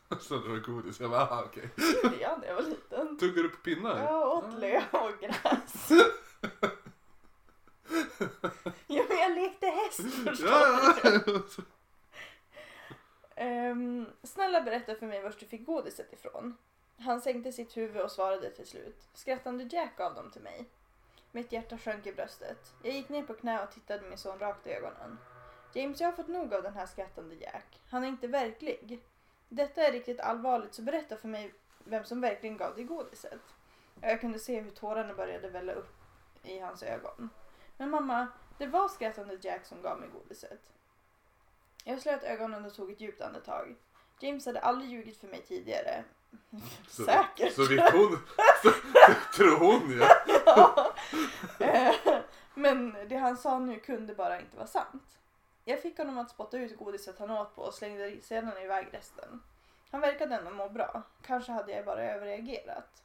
[0.20, 1.00] Så det var godis.
[1.00, 1.70] Jag bara, aha, okej.
[1.76, 3.18] Det gjorde jag när jag var liten.
[3.18, 4.04] Tuggar du på pinnar?
[4.04, 5.90] Jag åt löv och gräs.
[8.88, 11.22] Ja, men jag lekte häst förstår Ja, du.
[11.56, 11.64] ja.
[13.36, 16.58] Ehm, snälla berätta för mig var du fick godiset ifrån.
[17.02, 19.10] Han sänkte sitt huvud och svarade till slut.
[19.14, 20.66] Skrattande Jack gav dem till mig.
[21.32, 22.74] Mitt hjärta sjönk i bröstet.
[22.84, 25.18] Jag gick ner på knä och tittade min son rakt i ögonen.
[25.74, 27.82] James, jag har fått nog av den här skrattande Jack.
[27.90, 29.04] Han är inte verklig.
[29.50, 33.42] Detta är riktigt allvarligt så berätta för mig vem som verkligen gav dig godiset.
[34.02, 35.96] Jag kunde se hur tårarna började välla upp
[36.44, 37.30] i hans ögon.
[37.78, 40.62] Men mamma, det var skrattande Jack som gav mig godiset.
[41.84, 43.76] Jag slöt ögonen och tog ett djupt andetag.
[44.20, 46.04] James hade aldrig ljugit för mig tidigare.
[46.88, 47.54] Så- Säkert.
[47.56, 48.18] Så vet hon,
[48.64, 48.72] så,
[49.36, 50.16] tror hon ja.
[50.46, 50.94] Ja.
[51.66, 51.96] Eh,
[52.54, 55.18] Men det han sa nu kunde bara inte vara sant.
[55.66, 59.44] Jag fick honom att spotta ut godiset han åt på och slängde sedan iväg resten.
[59.92, 61.02] Han verkade ändå må bra.
[61.22, 63.04] Kanske hade jag bara överreagerat.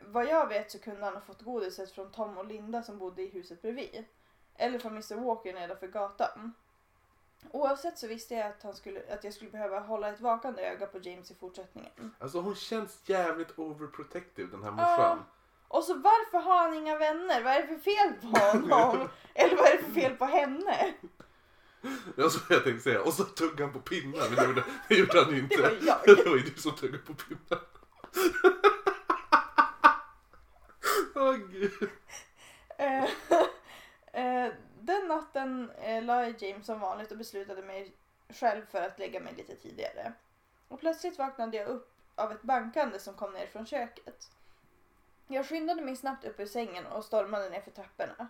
[0.00, 3.22] Vad jag vet så kunde han ha fått godiset från Tom och Linda som bodde
[3.22, 4.04] i huset bredvid.
[4.56, 6.54] Eller från Mr Walker nedanför gatan.
[7.50, 10.86] Oavsett så visste jag att, han skulle, att jag skulle behöva hålla ett vakande öga
[10.86, 12.14] på James i fortsättningen.
[12.18, 14.74] Alltså hon känns jävligt overprotective den här Ja.
[14.76, 15.24] morsan.
[15.68, 17.42] Och så varför har han inga vänner?
[17.42, 19.08] Vad är det för fel på honom?
[19.34, 20.94] Eller vad är det för fel på henne?
[22.16, 23.02] Ja, så jag tänkte säga.
[23.02, 24.26] Och så tuggade han på pinnar.
[24.28, 25.56] Men det gjorde, det gjorde han ju inte.
[25.56, 25.98] Det var jag.
[26.16, 27.60] Det var ju du som tuggade på pinnar.
[31.14, 31.90] Åh gud.
[34.88, 37.92] Den natten eh, la jag James som vanligt och beslutade mig
[38.28, 40.12] själv för att lägga mig lite tidigare.
[40.68, 44.30] Och plötsligt vaknade jag upp av ett bankande som kom ner från köket.
[45.26, 48.28] Jag skyndade mig snabbt upp ur sängen och stormade ner för trapporna.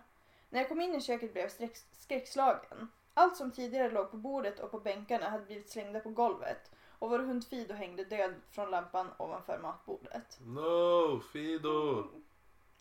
[0.49, 2.91] När jag kom in i köket blev jag skräckslagen.
[3.13, 7.09] Allt som tidigare låg på bordet och på bänkarna hade blivit slängda på golvet och
[7.09, 10.39] vår hund Fido hängde död från lampan ovanför matbordet.
[10.45, 12.07] No, Fido.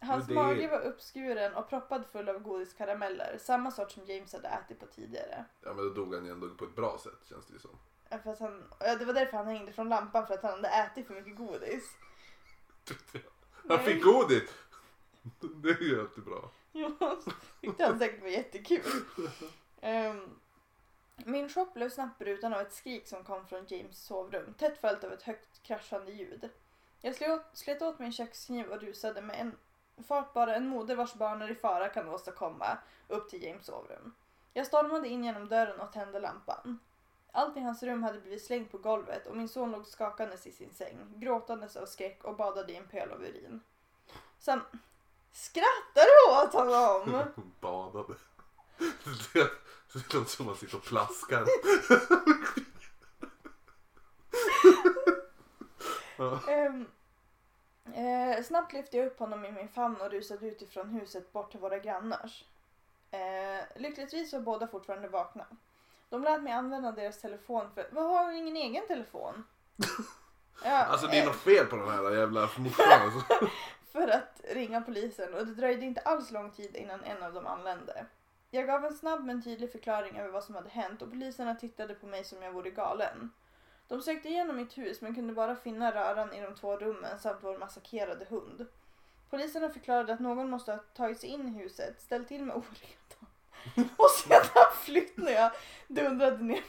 [0.00, 4.48] Hans det- mage var uppskuren och proppad full av godiskarameller, samma sort som James hade
[4.48, 5.44] ätit på tidigare.
[5.60, 7.78] Ja men då dog han ju ändå på ett bra sätt känns det ju som.
[8.08, 10.68] Ja, För han, ja, det var därför han hängde från lampan, för att han hade
[10.68, 11.96] ätit för mycket godis.
[13.68, 14.50] Han fick godis.
[15.62, 16.50] Det är ju alltid bra.
[16.72, 16.90] Ja,
[17.60, 18.82] tyckte han säkert var jättekul.
[19.80, 20.30] Ehm,
[21.16, 25.04] min chock blev snabbt bruten av ett skrik som kom från James sovrum, tätt följt
[25.04, 26.48] av ett högt kraschande ljud.
[27.00, 29.56] Jag slet åt min kökskniv och rusade med en
[30.04, 34.14] fart bara en moder vars barn är i fara kan åstadkomma upp till James sovrum.
[34.52, 36.78] Jag stormade in genom dörren och tände lampan.
[37.32, 40.52] Allt i hans rum hade blivit slängt på golvet och min son låg skakandes i
[40.52, 43.60] sin säng, gråtandes av skräck och badade i en pöl av urin.
[44.38, 44.60] Sen
[45.32, 47.24] skrattar du åt honom?
[47.36, 48.14] Hon badade.
[49.32, 49.50] Det,
[49.92, 51.44] det låter som att man sitter och plaskar.
[56.18, 56.40] Ja.
[57.94, 61.50] Eh, snabbt lyfte jag upp honom i min famn och rusade ut ifrån huset bort
[61.50, 62.44] till våra grannars.
[63.10, 65.46] Eh, lyckligtvis var båda fortfarande vakna.
[66.08, 67.86] De lät mig använda deras telefon för...
[67.90, 69.44] Vad har ingen egen telefon?
[70.64, 73.02] Ja, Alltså det är eh, något fel på den här jävla morsan.
[73.02, 73.48] Alltså.
[73.92, 77.46] för att ringa polisen och det dröjde inte alls lång tid innan en av dem
[77.46, 78.06] anlände.
[78.50, 81.94] Jag gav en snabb men tydlig förklaring över vad som hade hänt och poliserna tittade
[81.94, 83.30] på mig som jag vore galen.
[83.88, 87.38] De sökte igenom mitt hus men kunde bara finna röran i de två rummen samt
[87.40, 88.66] vår massakrerade hund.
[89.30, 93.88] Poliserna förklarade att någon måste ha tagit sig in i huset, ställt till med oreda
[93.96, 95.52] och sedan flytt när jag
[95.88, 96.64] dundrade ner.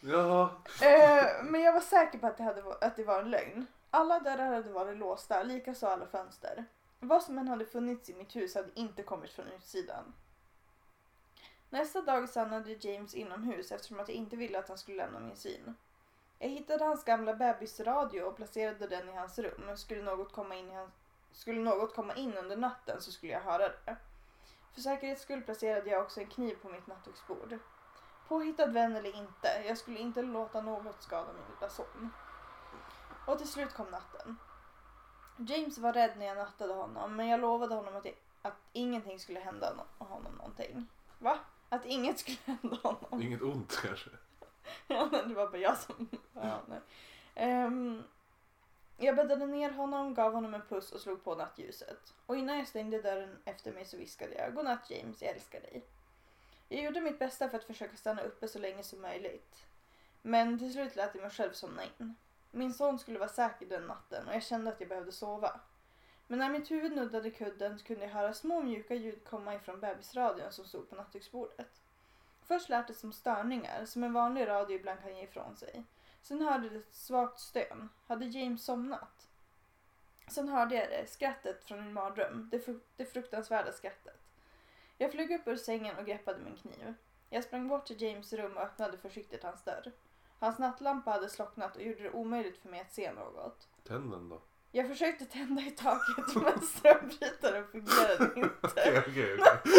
[0.00, 0.50] ja,
[0.82, 3.66] Eh, men jag var säker på att det, hade, att det var en lögn.
[3.90, 6.64] Alla dörrar hade varit låsta, likaså alla fönster.
[7.00, 10.12] Vad som än hade funnits i mitt hus hade inte kommit från utsidan.
[11.72, 15.36] Nästa dag stannade James inomhus eftersom att jag inte ville att han skulle lämna min
[15.36, 15.74] syn.
[16.38, 19.76] Jag hittade hans gamla bebisradio och placerade den i hans rum.
[19.76, 20.92] Skulle något komma in, i hans,
[21.32, 23.96] skulle något komma in under natten så skulle jag höra det.
[24.74, 27.58] För säkerhets skull placerade jag också en kniv på mitt nattduksbord.
[28.28, 32.10] Påhittad vän eller inte, jag skulle inte låta något skada min lilla son.
[33.26, 34.36] Och till slut kom natten.
[35.36, 39.18] James var rädd när jag nattade honom men jag lovade honom att, jag, att ingenting
[39.18, 40.88] skulle hända honom någonting.
[41.18, 41.38] Va?
[41.72, 43.22] Att inget skulle hända honom.
[43.22, 44.10] inget ont kanske.
[44.88, 46.08] Ja, men det var bara jag som...
[46.34, 46.80] Ja, nej.
[47.34, 48.02] Ehm,
[48.96, 52.14] jag bäddade ner honom, gav honom en puss och slog på nattljuset.
[52.26, 55.84] Och innan jag stängde dörren efter mig så viskade jag Godnatt James, jag älskar dig.
[56.68, 59.64] Jag gjorde mitt bästa för att försöka stanna uppe så länge som möjligt.
[60.22, 62.14] Men till slut lät jag mig själv somna in.
[62.50, 65.60] Min son skulle vara säker den natten och jag kände att jag behövde sova.
[66.32, 69.80] Men när mitt huvud nuddade kudden så kunde jag höra små mjuka ljud komma ifrån
[69.80, 71.82] bebisradion som stod på nattduksbordet.
[72.42, 75.84] Först lät det som störningar, som en vanlig radio ibland kan ge ifrån sig.
[76.22, 77.88] Sen hörde det ett svagt stön.
[78.06, 79.28] Hade James somnat?
[80.28, 82.48] Sen hörde jag det, skrattet från min mardröm.
[82.50, 84.20] Det, fru- det fruktansvärda skrattet.
[84.98, 86.94] Jag flög upp ur sängen och greppade min kniv.
[87.30, 89.92] Jag sprang bort till James rum och öppnade försiktigt hans dörr.
[90.38, 93.68] Hans nattlampa hade slocknat och gjorde det omöjligt för mig att se något.
[93.84, 94.40] Tänd den då.
[94.72, 98.50] Jag försökte tända i taket men strömbrytaren fungerade inte.
[98.62, 99.72] Okej, okej, okej.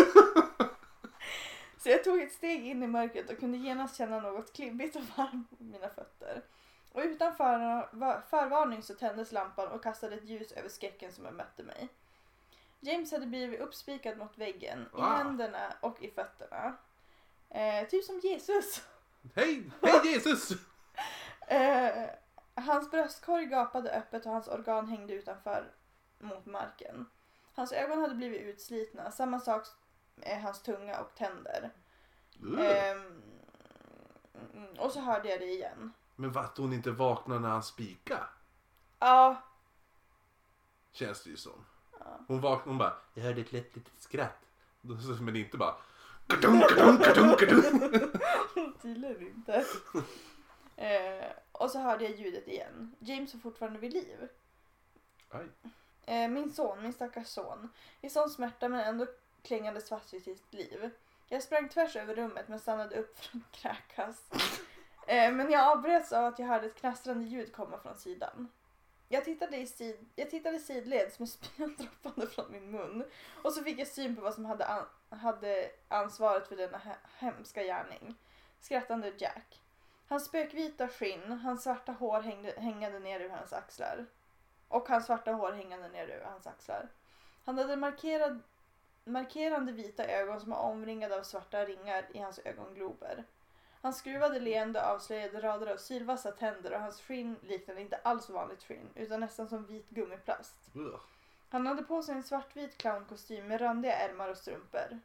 [1.78, 5.02] Så jag tog ett steg in i mörkret och kunde genast känna något klibbigt och
[5.18, 6.42] varmt på mina fötter.
[6.92, 11.24] Och utan för, va- förvarning så tändes lampan och kastade ett ljus över skräcken som
[11.24, 11.88] mötte mig.
[12.80, 15.16] James hade blivit uppspikad mot väggen, i Ah.
[15.16, 16.74] händerna och i fötterna.
[17.50, 18.82] Eh, typ som Jesus.
[19.36, 20.50] Hej, hej Jesus!
[21.48, 22.10] Eh,
[22.56, 25.72] hans bröstkorg gapade öppet och hans organ hängde utanför
[26.20, 27.06] mot marken.
[27.54, 29.68] Hans ögon hade blivit utslitna, samma sak
[30.16, 31.72] med hans tunga och tänder.
[32.60, 33.22] Ehm,
[34.54, 35.94] mm, och så hörde jag det igen.
[36.16, 38.30] Men vad att hon inte vaknar när han spikar?
[39.00, 39.42] Ja,
[40.92, 41.66] Känns det ju som.
[42.00, 42.20] ja.
[42.28, 44.40] Hon vaknar hon bara, jag hörde ett lätt litet skratt.
[45.22, 45.76] Men inte bara,
[46.28, 48.12] kadum, kadum, kadum, kadum.
[48.82, 49.66] tydligen inte.
[50.78, 52.96] Eh, och så hörde jag ljudet igen.
[53.00, 54.28] James var fortfarande vid liv.
[55.30, 55.46] Aj.
[56.06, 57.70] Eh, min son, min stackars son.
[58.02, 59.08] I sån smärta men ändå
[59.44, 60.90] klängande svart vid sitt liv.
[61.28, 64.30] Jag sprang tvärs över rummet men stannade upp för att kräkas.
[65.08, 68.50] Eh, men jag avbröts av att jag hörde ett knastrande ljud komma från sidan.
[69.10, 73.06] Jag tittade, i sid, jag tittade sidleds med spyan droppande från min mun.
[73.44, 76.96] Och så fick jag syn på vad som hade, an, hade ansvaret för denna he,
[77.18, 78.16] hemska gärning.
[78.60, 79.63] Skrattande Jack.
[80.14, 84.06] Hans spökvita skinn, hans svarta hår hängde, hängande ner över hans axlar.
[84.68, 86.90] Och hans svarta hår hängande ner över hans axlar.
[87.46, 88.40] Han hade markerad,
[89.04, 93.24] markerande vita ögon som var omringade av svarta ringar i hans ögonglober.
[93.82, 98.64] Hans skruvade leende avslöjade rader av sylvassa tänder och hans skinn liknade inte alls vanligt
[98.64, 100.56] skinn utan nästan som vit gummiplast.
[101.50, 105.00] Han hade på sig en svartvit clownkostym med randiga ärmar och strumpor.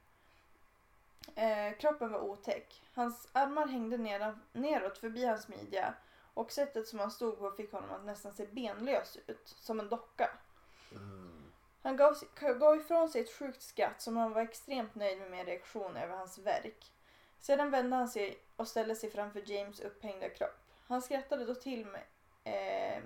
[1.35, 2.83] Eh, kroppen var otäck.
[2.95, 5.95] Hans armar hängde nedan, neråt förbi hans midja
[6.35, 9.89] och sättet som han stod på fick honom att nästan se benlös ut, som en
[9.89, 10.31] docka.
[10.93, 11.53] Mm.
[11.83, 12.15] Han gav,
[12.59, 16.17] gav ifrån sig ett sjukt skratt som han var extremt nöjd med min reaktion över
[16.17, 16.93] hans verk.
[17.41, 20.61] Sedan vände han sig och ställde sig framför James upphängda kropp.
[20.87, 22.07] Han skrattade då till mig,
[22.45, 23.03] eh,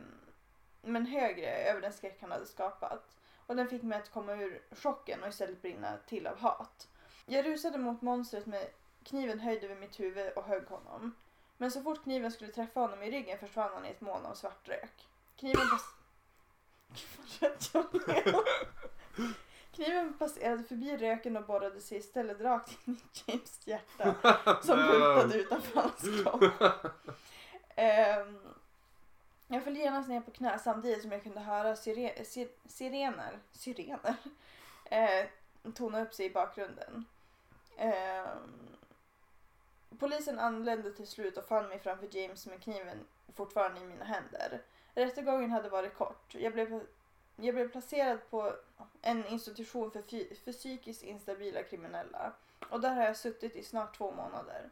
[0.83, 3.17] men högre över den skräck han hade skapat.
[3.47, 6.89] Och den fick mig att komma ur chocken och istället brinna till av hat.
[7.33, 8.67] Jag rusade mot monstret med
[9.05, 11.15] kniven höjd över mitt huvud och högg honom.
[11.57, 14.35] Men så fort kniven skulle träffa honom i ryggen försvann han i ett moln av
[14.35, 15.07] svart rök.
[15.37, 15.95] Kniven pass...
[19.75, 24.15] Kniven passerade förbi röken och borrade sig istället rakt in i James hjärta
[24.63, 26.43] som bultade utanför hans kropp.
[27.77, 28.39] Ehm,
[29.47, 34.15] jag föll genast ner på knä samtidigt som jag kunde höra syre, sy, sirener, sirener
[34.85, 35.27] eh,
[35.75, 37.07] tona upp sig i bakgrunden.
[37.77, 38.77] Ehm,
[39.99, 44.63] polisen anlände till slut och fann mig framför James med kniven fortfarande i mina händer.
[44.95, 46.35] Rättegången hade varit kort.
[46.35, 46.87] Jag blev,
[47.37, 48.53] jag blev placerad på
[49.03, 52.33] en institution för, fy, för psykiskt instabila kriminella.
[52.71, 54.71] Och där har jag suttit i snart två månader.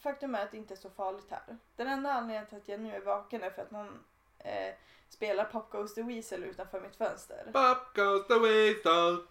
[0.00, 1.58] Faktum är att det inte är så farligt här.
[1.76, 4.04] Den enda anledningen till att jag nu är vaken är för att någon
[4.38, 4.74] eh,
[5.08, 7.50] spelar Pop Goes the Weasel utanför mitt fönster.
[7.52, 9.26] Pop goes the Weasel!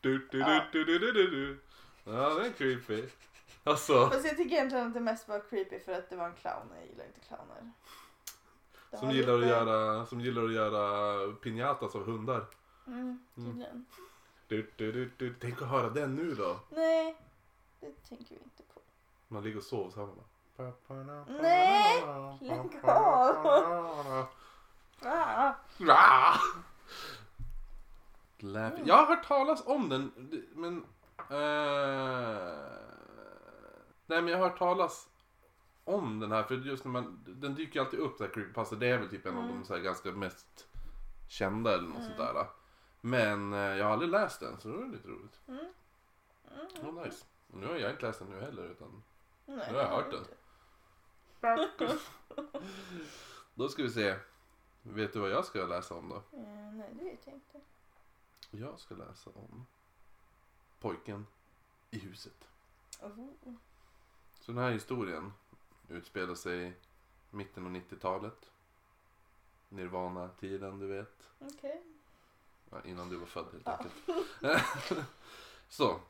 [0.00, 1.58] Du, du, du, du, du, du, du, du.
[2.04, 3.04] Ja, den är creepy.
[3.64, 6.34] Alltså, Fast jag tycker egentligen att det mest var creepy för att det var en
[6.34, 6.68] clown.
[6.78, 7.72] Jag gillar inte clowner.
[8.90, 12.46] Det som var gillar, att lite- göra, som gillar att göra piñatas av hundar.
[12.86, 13.86] Mm, tydligen.
[14.48, 15.34] Du, du, du, du.
[15.40, 16.60] Tänk att höra den nu då.
[16.70, 17.16] Nej,
[17.80, 18.80] det tänker vi inte på.
[19.28, 21.24] Man ligger och sover så här man bara...
[21.42, 22.02] Nej,
[22.40, 24.26] lägg av.
[25.02, 25.54] Ah,
[28.38, 30.12] Laugh- Jag har hört talas om den,
[30.54, 30.76] men...
[31.18, 32.58] eh,
[34.06, 35.08] nej, men jag har hört talas
[35.84, 37.24] om den här, för just när man...
[37.26, 38.76] Den dyker alltid upp, här creepypasta.
[38.76, 39.58] Det är väl typ en av Mm.
[39.58, 40.68] de så här, ganska mest
[41.28, 42.46] kända eller något sånt där.
[43.00, 45.40] Men eh, jag har aldrig läst den, så det var lite roligt.
[45.48, 45.58] mm.
[46.80, 46.88] Mm.
[46.98, 47.24] Oh, nice.
[47.52, 49.02] Och nu har jag inte läst den nu heller, utan...
[49.46, 50.24] Nej, Nu har jag hört den.
[53.54, 54.16] Då ska vi se.
[54.82, 56.16] Vet du vad jag ska läsa om då?
[56.16, 57.60] Eh, nej, det vet jag inte.
[58.50, 59.66] Jag ska läsa om
[60.80, 61.26] pojken
[61.90, 62.48] i huset.
[63.02, 63.28] Oh.
[64.40, 65.32] Så den här historien
[65.88, 66.76] utspelar sig
[67.30, 68.50] mitten av 90-talet.
[69.68, 71.30] Nirvana-tiden, du vet.
[71.38, 71.82] Okej.
[72.70, 73.72] Ja, innan du var född helt Ja.
[73.76, 75.06] enkelt.
[75.68, 76.00] Så.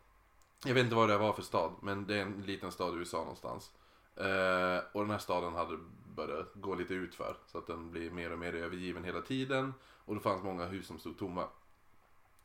[0.64, 2.96] Jag vet inte vad det var för stad, men det är en liten stad i
[2.98, 3.70] USA någonstans.
[4.16, 5.78] Eh, och den här staden hade
[6.14, 7.36] börjat gå lite utför.
[7.46, 9.74] Så att den blir mer och mer övergiven hela tiden.
[10.04, 11.48] Och det fanns många hus som stod tomma.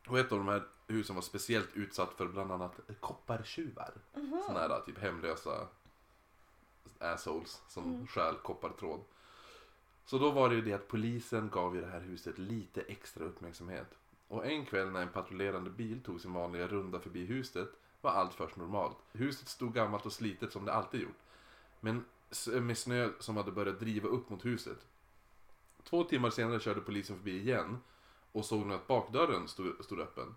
[0.06, 3.92] Och ett av de här husen var speciellt utsatt för bland annat koppartjuvar.
[4.14, 4.42] Mhm.
[4.46, 5.66] Sådana här typ hemlösa
[6.98, 8.06] assholes som Mm.
[8.06, 9.00] stjäl koppartråd.
[10.04, 13.24] Så då var det ju det att polisen gav ju det här huset lite extra
[13.24, 13.98] uppmärksamhet.
[14.28, 17.68] Och en kväll när en patrullerande bil tog sin vanliga runda förbi huset
[18.00, 18.96] var allt först normalt.
[19.12, 21.18] Huset stod gammalt och slitet som det alltid gjort.
[21.80, 22.04] Men
[22.46, 24.86] med snö som hade börjat driva upp mot huset.
[25.82, 27.78] Två timmar senare körde polisen förbi igen
[28.34, 30.34] och såg nu att bakdörren stod, stod öppen.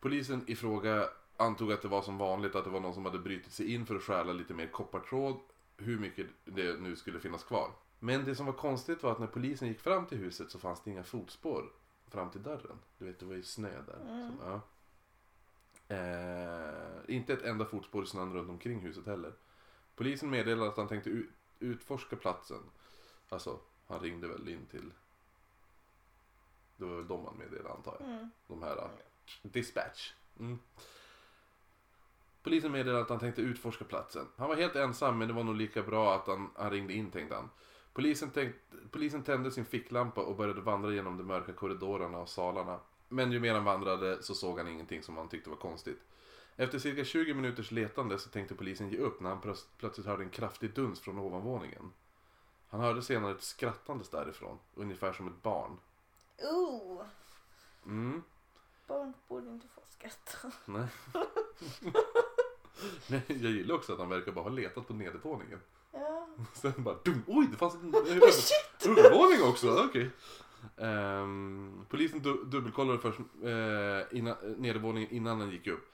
[0.00, 3.18] Polisen i fråga antog att det var som vanligt att det var någon som hade
[3.18, 5.40] brutit sig in för att stjäla lite mer koppartråd,
[5.76, 7.70] hur mycket det nu skulle finnas kvar.
[7.98, 10.82] Men det som var konstigt var att när polisen gick fram till huset så fanns
[10.82, 11.72] det inga fotspår
[12.08, 12.78] fram till dörren.
[12.98, 14.00] Du vet, det var ju snö där.
[14.00, 14.32] Mm.
[14.38, 14.60] Så, ja.
[15.96, 19.32] eh, inte ett enda fotspår i snön runt omkring huset heller.
[19.94, 22.60] Polisen meddelade att han tänkte ut, utforska platsen.
[23.28, 24.92] Alltså, han ringde väl in till...
[26.76, 28.08] Det var väl dem han meddelade antar jag.
[28.08, 28.30] Mm.
[28.46, 28.90] De här uh,
[29.42, 30.12] dispatch.
[30.40, 30.58] Mm.
[32.42, 34.26] Polisen meddelade att han tänkte utforska platsen.
[34.36, 37.10] Han var helt ensam men det var nog lika bra att han, han ringde in
[37.10, 37.50] tänkte han.
[37.92, 38.58] Polisen, tänkt,
[38.90, 42.80] polisen tände sin ficklampa och började vandra genom de mörka korridorerna och salarna.
[43.08, 46.02] Men ju mer han vandrade så såg han ingenting som han tyckte var konstigt.
[46.56, 50.22] Efter cirka 20 minuters letande så tänkte polisen ge upp när han plöts- plötsligt hörde
[50.22, 51.92] en kraftig duns från ovanvåningen.
[52.68, 55.78] Han hörde senare ett skrattandes därifrån, ungefär som ett barn.
[56.42, 57.02] Oh,
[57.86, 58.22] Mm.
[58.86, 60.52] barn borde inte få skratta.
[60.64, 60.86] Nej.
[63.08, 65.60] Men jag gillar också att han verkar bara ha letat på nedervåningen.
[65.92, 66.28] Ja.
[66.54, 70.10] Sen bara dum, oj det fanns en Oh, övervåning också, okej.
[70.76, 75.92] Ehm, polisen du, dubbelkollade först eh, innan, eh, nedervåningen innan han gick upp.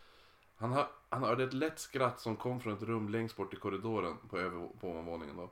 [0.56, 3.56] Han, hör, han hörde ett lätt skratt som kom från ett rum längst bort i
[3.56, 5.50] korridoren på, över, på ovanvåningen då.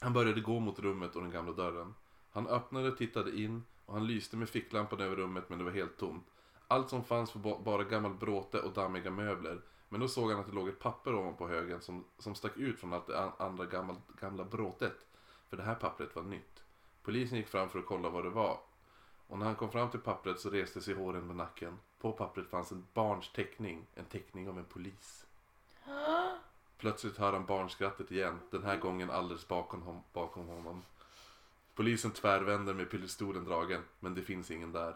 [0.00, 1.94] Han började gå mot rummet och den gamla dörren.
[2.32, 5.96] Han öppnade, tittade in och han lyste med ficklampan över rummet men det var helt
[5.96, 6.26] tomt.
[6.68, 9.60] Allt som fanns var ba- bara gammal bråte och dammiga möbler.
[9.88, 12.80] Men då såg han att det låg ett papper ovanpå högen som, som stack ut
[12.80, 15.06] från allt det an- andra gamla, gamla bråtet.
[15.48, 16.62] För det här pappret var nytt.
[17.02, 18.58] Polisen gick fram för att kolla vad det var.
[19.28, 21.78] Och när han kom fram till pappret så reste sig håren på nacken.
[22.00, 23.86] På pappret fanns en barns teckning.
[23.94, 25.26] En teckning av en polis.
[26.78, 28.40] Plötsligt hör han barnskrattet igen.
[28.50, 30.82] Den här gången alldeles bakom, hom- bakom honom.
[31.74, 33.82] Polisen tvärvänder med pistolen dragen.
[34.00, 34.94] Men det finns ingen där.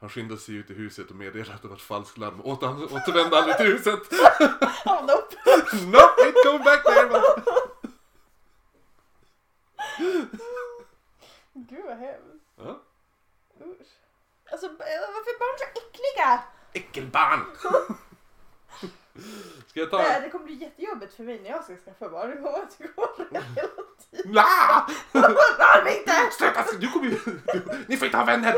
[0.00, 2.40] Han skyndar sig ut i huset och meddelar att det var ett falsklarm.
[2.40, 4.12] Åter, återvände aldrig till huset.
[4.86, 5.36] Oh, nope.
[5.86, 7.10] no, ain't going back there.
[7.10, 7.22] man.
[11.54, 12.44] Gud vad hemskt.
[12.56, 12.80] Ja.
[13.60, 13.86] Usch.
[14.52, 16.42] Alltså b- varför är barn så äckliga?
[16.72, 17.40] Äckelbarn!
[19.66, 22.30] Ska jag ta Nej, det kommer bli jättejobbigt för mig när jag ska skaffa barn.
[22.30, 23.44] Det kommer att gå hela
[24.10, 24.34] tiden.
[24.34, 24.86] La!
[25.12, 26.12] Rör mig inte!
[26.32, 26.64] Sluta!
[26.80, 27.18] Du kommer ju...
[27.52, 28.54] du- Ni får inte ha vänner!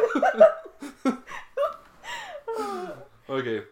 [3.27, 3.67] Okej.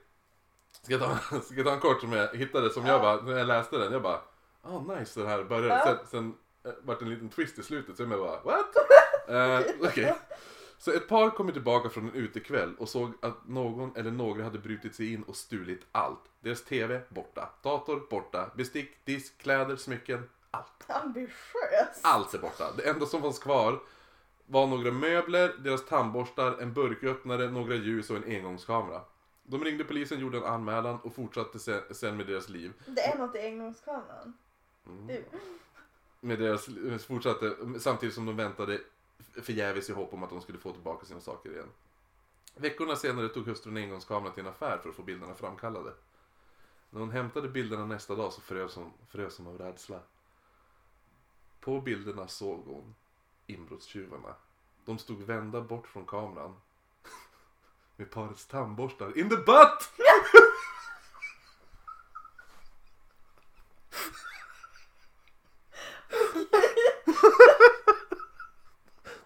[0.82, 3.38] Ska, jag ta, ska jag ta en kort som jag hittade som jag bara, när
[3.38, 4.20] jag läste den, jag bara
[4.62, 5.74] Oh nice den här började.
[5.74, 5.84] Ja.
[5.84, 8.66] Sen, sen eh, vart det en liten twist i slutet så jag bara what?
[9.28, 10.14] Eh, Okej.
[10.84, 14.58] Så ett par kommer tillbaka från en utekväll och såg att någon eller några hade
[14.58, 16.20] brutit sig in och stulit allt.
[16.40, 20.90] Deras TV borta, dator borta, bestick, disk, kläder, smycken, allt.
[20.90, 22.00] Ambitiös.
[22.02, 22.72] Allt är borta.
[22.76, 23.82] Det enda som fanns kvar
[24.46, 29.00] var några möbler, deras tandborstar, en burköppnare, några ljus och en engångskamera.
[29.42, 32.72] De ringde polisen, gjorde en anmälan och fortsatte sen, sen med deras liv.
[32.86, 34.32] Det är något i engångskameran.
[34.86, 35.06] Mm.
[35.06, 35.24] Du.
[36.20, 36.68] Med deras,
[37.06, 38.80] fortsatte samtidigt som de väntade
[39.34, 41.68] förgäves i hopp om att de skulle få tillbaka sina saker igen.
[42.54, 45.92] Veckorna senare tog hustrun engångskameran till en affär för att få bilderna framkallade.
[46.90, 50.00] När hon hämtade bilderna nästa dag så frös hon, frös hon av rädsla.
[51.60, 52.94] På bilderna såg hon
[53.46, 54.34] inbrottstjuvarna.
[54.84, 56.56] De stod vända bort från kameran.
[57.96, 59.92] Med parets tandborstar in the butt!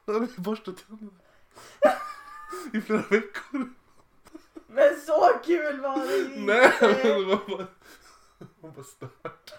[0.04, 1.11] Då hade borstat tänderna.
[2.72, 3.68] I flera veckor.
[4.66, 7.14] Men så kul var det ju Nej, men inte.
[7.14, 7.66] det var bara...
[8.61, 9.53] Hon var stört.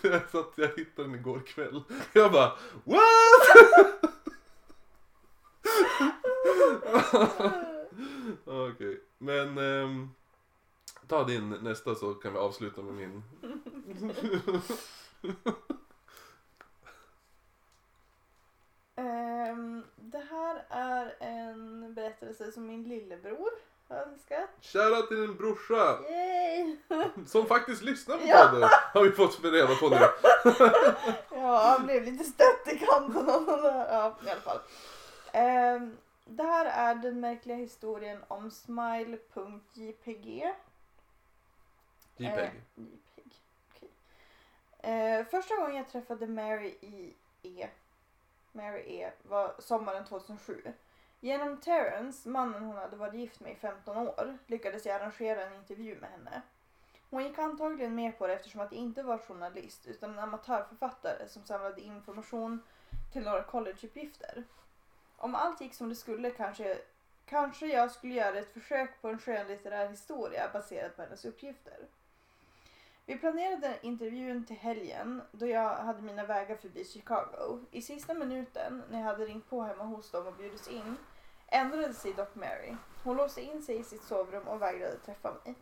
[0.00, 1.82] Jag satt, jag hittade den igår kväll.
[2.12, 2.52] Jag bara
[2.84, 4.14] WHAT?
[8.44, 10.08] Okej, men ehm,
[11.06, 13.22] ta din nästa så kan vi avsluta med min.
[19.48, 23.50] Ehm, det här är en berättelse som min lillebror
[23.88, 24.48] har önskat.
[24.60, 26.76] Shoutout till din brorsa Yay!
[27.26, 28.48] som faktiskt lyssnar på Ja.
[28.50, 28.68] podden.
[28.94, 29.96] Har vi fått reda på nu.
[31.40, 33.86] Ja, han blev lite stött i kanten av den där.
[33.92, 34.58] Ja, i alla fall.
[35.32, 40.44] Ehm, det här är den märkliga historien om smile.jpg.
[42.16, 42.18] JPEG.
[42.18, 42.52] Eh, JPEG.
[43.70, 43.90] okej.
[44.92, 47.68] Eh, första gången jag träffade Mary i E,
[48.52, 50.72] Mary E var sommaren 2007.
[51.20, 55.54] Genom Terrence, mannen hon hade varit gift med i 15 år, lyckades jag arrangera en
[55.54, 56.42] intervju med henne.
[57.10, 61.28] Hon gick antagligen med på det eftersom att jag inte var journalist utan en amatörförfattare
[61.28, 62.62] som samlade information
[63.12, 64.44] till några collegeuppgifter.
[65.16, 66.78] Om allt gick som det skulle kanske,
[67.26, 71.78] kanske jag skulle göra ett försök på en skönlitterär historia baserad på hennes uppgifter.
[73.08, 77.60] Vi planerade intervjun till helgen då jag hade mina vägar förbi Chicago.
[77.70, 80.96] I sista minuten, när jag hade ringt på hemma hos dem och bjudits in,
[81.46, 82.76] ändrade sig dock Mary.
[83.04, 85.54] Hon låste in sig i sitt sovrum och vägrade träffa mig.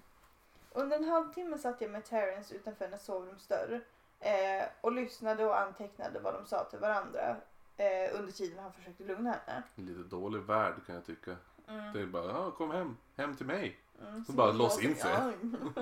[0.72, 3.80] Under en halvtimme satt jag med Terrence utanför hennes sovrumsdörr
[4.20, 7.36] eh, och lyssnade och antecknade vad de sa till varandra
[7.76, 9.62] eh, under tiden han försökte lugna henne.
[9.74, 11.36] Lite dålig värld kan jag tycka.
[11.68, 11.92] Mm.
[11.92, 13.80] Det är bara, ja, kom hem, hem till mig.
[14.03, 15.11] Mm, Så bara lås in sig.
[15.12, 15.32] Ja.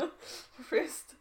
[0.70, 1.16] Schysst.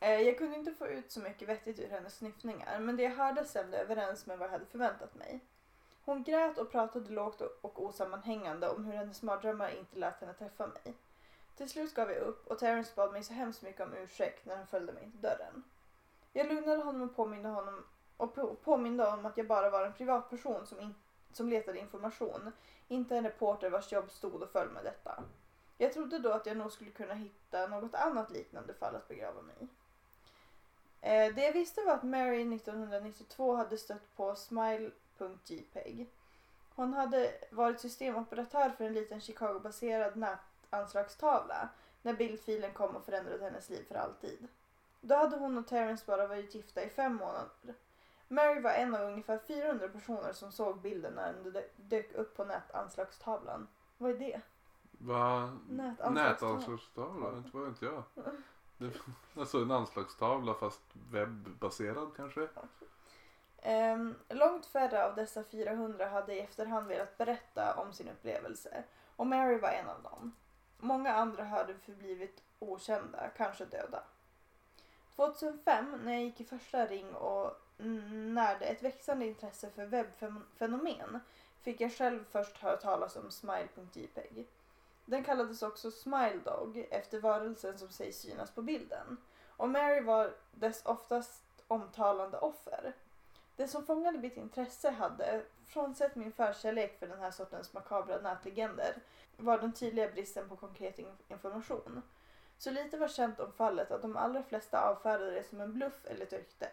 [0.00, 3.10] Eh, jag kunde inte få ut så mycket vettigt ur hennes snyftningar men det jag
[3.10, 5.40] hörde stämde överens med vad jag hade förväntat mig.
[6.04, 10.66] Hon grät och pratade lågt och- osammanhängande om hur hennes mardrömmar inte lät henne träffa
[10.66, 10.94] mig.
[11.56, 14.56] Till slut gav jag upp och Terrence bad mig så hemskt mycket om ursäkt när
[14.56, 15.62] han följde mig till dörren.
[16.32, 17.84] Jag lugnade honom och påminde honom
[18.16, 20.94] och på- påminde om att jag bara var en privatperson som, in,
[21.32, 22.52] som letade information,
[22.88, 25.24] inte en reporter vars jobb stod och föll med detta.
[25.78, 29.42] Jag trodde då att jag nog skulle kunna hitta något annat liknande fall att begrava
[29.42, 29.68] mig i.
[31.00, 36.10] Eh, det jag visste var att Mary 1992 hade stött på smile.jpeg.
[36.74, 41.68] Hon hade varit systemoperatör för en liten Chicago-baserad nätanslagstavla
[42.02, 44.48] när bildfilen kom och förändrade hennes liv för alltid.
[45.00, 47.74] Då hade hon och Terrence bara varit gifta i fem månader.
[48.28, 52.36] Mary var en av ungefär 400 personer som såg bilden när den dö- dök upp
[52.36, 53.68] på nätanslagstavlan.
[53.98, 54.40] Vad är det?
[54.90, 55.58] Va?
[55.68, 56.54] Nätanslagstavla.
[56.54, 57.36] Nätanslagstavla?
[57.36, 58.02] Inte vad vet jag.
[59.36, 62.48] Alltså en anslagstavla fast webbaserad kanske?
[63.64, 68.84] Um, långt färre av dessa 400 hade i efterhand velat berätta om sin upplevelse
[69.16, 70.32] och Mary var en av dem.
[70.78, 74.02] Många andra hade förblivit okända, kanske döda.
[75.16, 77.52] 2005 när jag gick i första ring och
[78.12, 81.20] närde ett växande intresse för webbfenomen
[81.60, 84.46] fick jag själv först höra talas om smile.jpeg.
[85.04, 89.16] Den kallades också Smile Dog efter varelsen som sägs synas på bilden.
[89.56, 92.92] Och Mary var dess oftast omtalande offer.
[93.56, 98.94] Det som fångade mitt intresse hade, frånsett min förkärlek för den här sortens makabra nätlegender,
[99.36, 100.98] var den tydliga bristen på konkret
[101.28, 102.02] information.
[102.58, 106.04] Så lite var känt om fallet att de allra flesta avfärdade det som en bluff
[106.04, 106.68] eller ett rykte.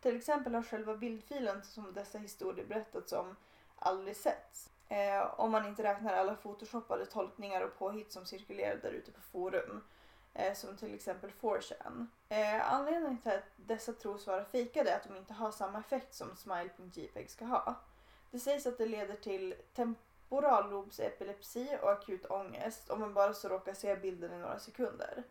[0.00, 3.36] Till exempel har själva bildfilen som dessa historier berättats om
[3.76, 4.70] aldrig setts.
[4.88, 9.20] Eh, om man inte räknar alla photoshoppade tolkningar och påhitt som cirkulerar där ute på
[9.20, 9.84] forum.
[10.34, 12.06] Eh, som till exempel 4chan.
[12.28, 16.14] Eh, anledningen till att dessa tros vara fejkade är att de inte har samma effekt
[16.14, 17.74] som smile.jpeg ska ha.
[18.30, 23.74] Det sägs att det leder till temporallobsepilepsi och akut ångest om man bara så råkar
[23.74, 25.22] se bilden i några sekunder.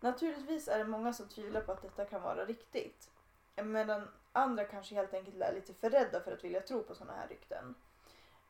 [0.00, 3.10] Naturligtvis är det många som tvivlar på att detta kan vara riktigt.
[3.56, 7.18] Medan andra kanske helt enkelt är lite för rädda för att vilja tro på sådana
[7.18, 7.74] här rykten.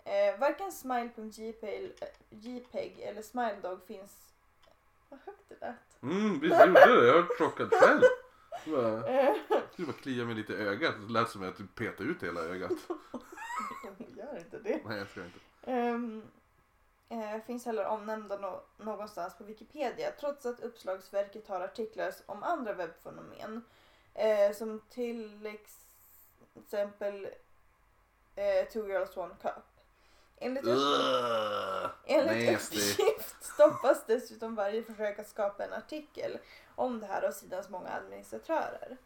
[0.04, 4.16] Eh, varken smile.jpeg eller smiledog finns
[5.08, 6.02] Vad högt det lät.
[6.02, 7.06] Mm, visst gjorde det?
[7.06, 8.00] Jag var chockad själv.
[8.64, 10.94] Jag bara- Eh, Jag skulle bara klia mig lite i ögat.
[11.06, 12.72] Det lät som att jag typ petade ut hela ögat.
[14.16, 14.80] Gör inte det.
[14.84, 15.38] Nej, jag ska inte.
[15.72, 16.22] Um,
[17.08, 22.72] eh, finns heller omnämnda nå- någonstans på Wikipedia trots att uppslagsverket har artiklar om andra
[22.72, 23.64] webbfenomen.
[24.14, 25.84] Eh, som till ex-
[26.54, 27.28] exempel
[28.34, 29.52] eh, Two Girls One Cup.
[30.42, 30.64] Enligt,
[32.06, 36.38] enligt uppgift stoppas dessutom varje försök att skapa en artikel
[36.74, 38.96] om det här av sidans många administratörer.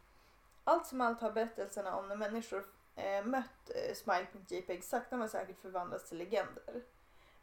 [0.65, 2.67] Allt som allt har berättelserna om när människor
[2.97, 6.83] eh, mött eh, Smile.jpg sakta men säkert förvandlats till legender.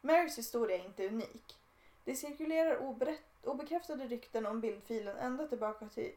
[0.00, 1.58] Marys historia är inte unik.
[2.04, 6.12] Det cirkulerar oberätt- obekräftade rykten om bildfilen ända tillbaka till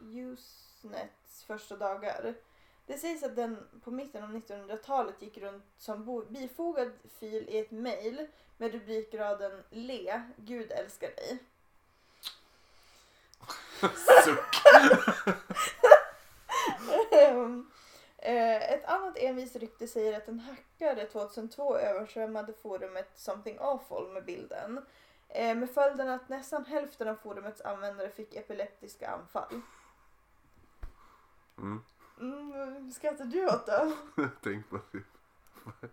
[0.00, 2.34] Usenets första dagar.
[2.86, 7.70] Det sägs att den på mitten av 1900-talet gick runt som bifogad fil i ett
[7.70, 8.26] mail
[8.56, 11.38] med rubrikraden Le, Gud älskar dig.
[14.24, 14.54] Suck.
[18.18, 24.24] Eh, Ett annat envist rykte säger att en hackare 2002 översvämmade forumet Something Awful med
[24.24, 24.84] bilden.
[25.28, 29.60] Eh, Med följden att nästan hälften av forumets användare fick epileptiska anfall.
[31.58, 31.82] Mm.
[32.20, 33.92] Mm, skrattar du åt då?
[34.42, 35.04] Tänk på typ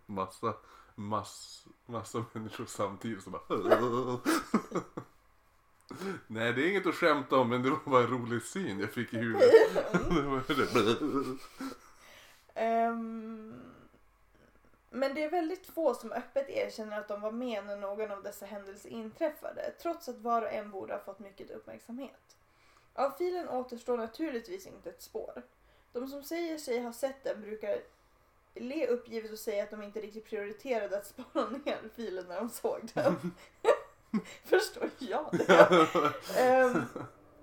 [0.06, 0.54] massa,
[0.96, 3.42] mass, massa människor samtidigt som bara
[6.28, 8.92] Nej det är inget att skämta om men det var bara en rolig syn jag
[8.92, 9.52] fick i huvudet.
[10.48, 11.38] Det
[12.54, 13.54] Ehm,
[14.90, 18.24] men det är väldigt få som öppet erkänner att de var med när någon av
[18.24, 22.38] dessa händelser inträffade, trots att var och en borde ha fått mycket uppmärksamhet.
[22.94, 25.44] Av filen återstår naturligtvis inte ett spår.
[25.94, 27.82] De som säger sig ha sett den brukar
[28.54, 32.50] le uppgivet och säga att de inte riktigt prioriterade att spara ner filen när de
[32.50, 33.34] såg den.
[34.44, 35.88] Förstår jag det?
[36.38, 36.84] Ehm,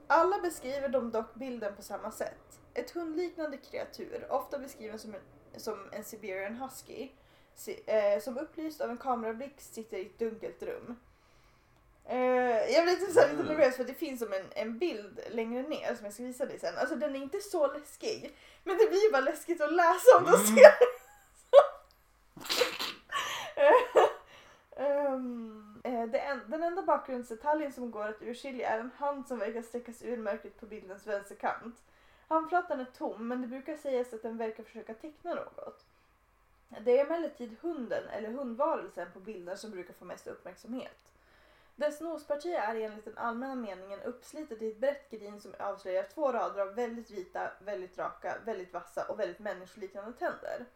[0.06, 2.60] alla beskriver de dock bilden på samma sätt.
[2.74, 5.20] Ett hundliknande kreatur, ofta beskriven som en,
[5.60, 7.08] som en Siberian Husky,
[7.86, 10.96] eh, som upplyst av en kamerablixt sitter i ett dunkelt rum.
[12.10, 13.46] Eh, jag blir lite, så lite Mm.
[13.46, 16.58] nervös för det finns som en, en bild längre ner som jag ska visa dig
[16.58, 16.78] sen.
[16.78, 20.34] Alltså den är inte så läskig, men det blir bara läskigt att läsa om du
[20.34, 20.46] Mm.
[20.46, 20.72] ser.
[24.76, 29.38] Ehm, eh, det en, den enda bakgrundsdetaljen som går att urskilja är en hand som
[29.38, 31.76] verkar sträckas ur mörkret på bildens vänsterkant.
[32.28, 35.84] Handflatan är tom men det brukar sägas att den verkar försöka teckna något.
[36.80, 40.98] Det är emellertid hunden eller hundvarelsen på bilden som brukar få mest uppmärksamhet.
[41.78, 46.32] Dess nosparti är enligt den allmänna meningen uppslitet i ett brett grin som avslöjar två
[46.32, 50.66] rader av väldigt vita, väldigt raka, väldigt vassa och väldigt människoliknande tänder.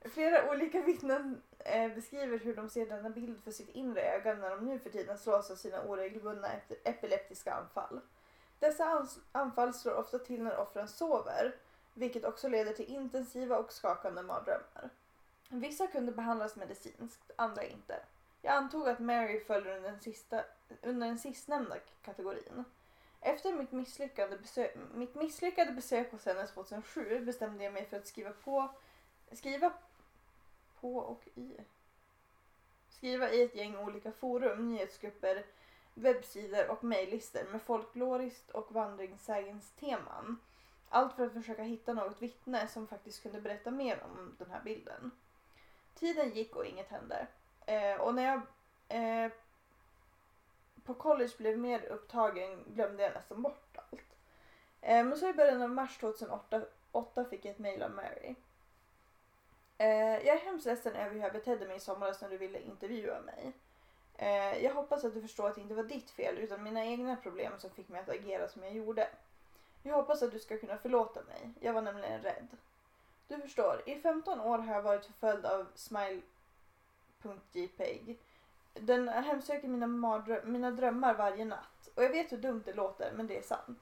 [0.00, 4.50] Flera olika vittnen eh, beskriver hur de ser denna bild för sitt inre öga när
[4.50, 6.48] de nu för tiden slås av sina oregelbundna
[6.84, 8.00] epileptiska anfall.
[8.58, 11.56] Dessa anfall slår ofta till när offren sover,
[11.94, 14.90] vilket också leder till intensiva och skakande mardrömmar.
[15.48, 18.00] Vissa kunde behandlas medicinskt, andra inte.
[18.42, 20.44] Jag antog att Mary föll under den, sista,
[20.82, 22.64] under den sistnämnda kategorin.
[23.20, 28.06] Efter mitt misslyckade, besök, mitt misslyckade besök hos henne 2007 bestämde jag mig för att
[28.06, 28.70] skriva på
[29.32, 29.72] skriva
[30.80, 31.56] på och i
[32.88, 35.44] skriva i ett gäng olika forum, nyhetsgrupper,
[35.94, 40.38] webbsidor och mejllistor med folkloriskt och vandringssägensteman.
[40.88, 44.60] Allt för att försöka hitta något vittne som faktiskt kunde berätta mer om den här
[44.64, 45.10] bilden.
[45.94, 47.26] Tiden gick och inget hände.
[47.66, 48.40] Eh, och när jag
[48.88, 49.32] eh,
[50.84, 54.16] på college blev mer upptagen glömde jag nästan bort allt.
[54.80, 58.34] Eh, men så i början av mars 2008 fick jag ett mail av Mary.
[59.78, 62.60] Eh, jag är hemskt ledsen över hur jag betedde mig i somras när du ville
[62.60, 63.52] intervjua mig.
[64.16, 67.16] Eh, jag hoppas att du förstår att det inte var ditt fel utan mina egna
[67.16, 69.08] problem som fick mig att agera som jag gjorde.
[69.82, 71.50] Jag hoppas att du ska kunna förlåta mig.
[71.60, 72.48] Jag var nämligen rädd.
[73.28, 76.20] Du förstår, i 15 år har jag varit förföljd av smile
[77.22, 78.16] smile.jpg.
[78.74, 81.88] Den hemsöker mina, mardrö- mina drömmar varje natt.
[81.94, 83.78] Och jag vet hur dumt det låter, men det är sant.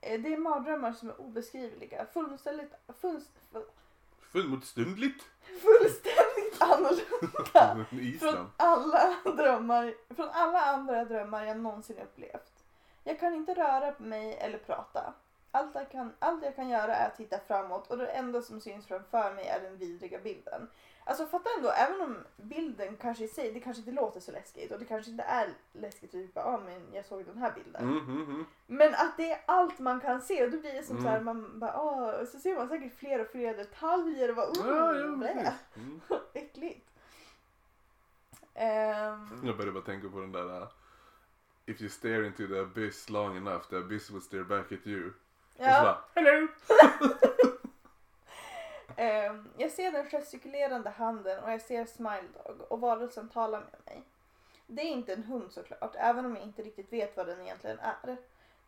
[0.00, 3.20] Eh, Det är mardrömmar som är obeskrivliga, fullständigt, full,
[4.20, 5.24] Fullmotstundligt.
[5.42, 7.84] fullständigt annorlunda
[8.20, 12.64] från alla drömmar, från alla andra drömmar jag någonsin upplevt.
[13.04, 15.12] Jag kan inte röra på mig eller prata.
[15.50, 18.60] Allt jag, kan, allt jag kan göra är att titta framåt och det enda som
[18.60, 20.68] syns framför mig är den vidriga bilden.
[21.08, 24.72] Alltså fatta ändå, även om bilden kanske i sig, det kanske inte låter så läskigt
[24.72, 27.82] och det kanske inte är läskigt typ ja ah, men jag såg den här bilden.
[27.82, 28.44] Mm, mm, mm.
[28.66, 31.04] Men att det är allt man kan se och då blir det som Mm.
[31.04, 34.46] så här, man bara åh, så ser man säkert fler och fler detaljer och bara
[34.46, 34.94] oh, Ja,
[35.44, 35.52] ja.
[35.76, 36.00] Mm.
[36.34, 36.86] äckligt.
[38.54, 40.68] Ehm, Jag började bara tänka på den där äh,
[41.66, 45.06] If you stare into the abyss long enough the abyss will stare back at you.
[45.08, 45.12] Och
[45.56, 45.82] så Ja.
[45.82, 46.48] bara, hello!
[48.96, 53.80] Ehm, jag ser den gestikulerande handen och jag ser Smile Dog och varelsen talar med
[53.84, 54.02] mig.
[54.66, 57.78] Det är inte en hund såklart, även om jag inte riktigt vet vad den egentligen
[57.78, 58.16] är.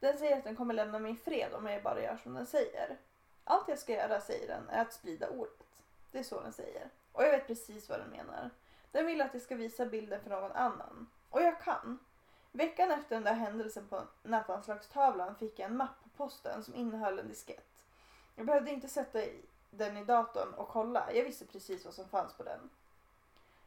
[0.00, 2.46] Den säger att den kommer lämna mig i fred om jag bara gör som den
[2.46, 2.96] säger.
[3.44, 5.82] Allt jag ska göra, säger den, är att sprida ordet.
[6.10, 6.88] Det är så den säger.
[7.12, 8.50] Och jag vet precis vad den menar.
[8.90, 11.06] Den vill att jag ska visa bilden för någon annan.
[11.30, 11.98] Och jag kan.
[12.52, 17.18] Veckan efter den där händelsen på nätanslagstavlan fick jag en mapp på posten som innehöll
[17.18, 17.84] en diskett.
[18.36, 21.12] Jag behövde inte sätta i den i datorn och kolla.
[21.12, 22.70] Jag visste precis vad som fanns på den.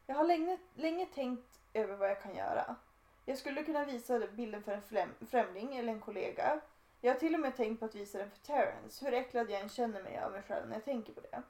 [0.06, 2.76] Jag har länge, länge tänkt över vad jag kan göra.
[3.24, 6.60] Jag skulle kunna visa bilden för en främling eller en kollega.
[7.00, 9.60] Jag har till och med tänkt på att visa den för Terrence, hur äcklad jag
[9.60, 11.42] än känner mig av mig själv när jag tänker på det.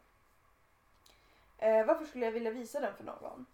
[1.58, 3.46] Eh, varför skulle jag vilja visa den för någon?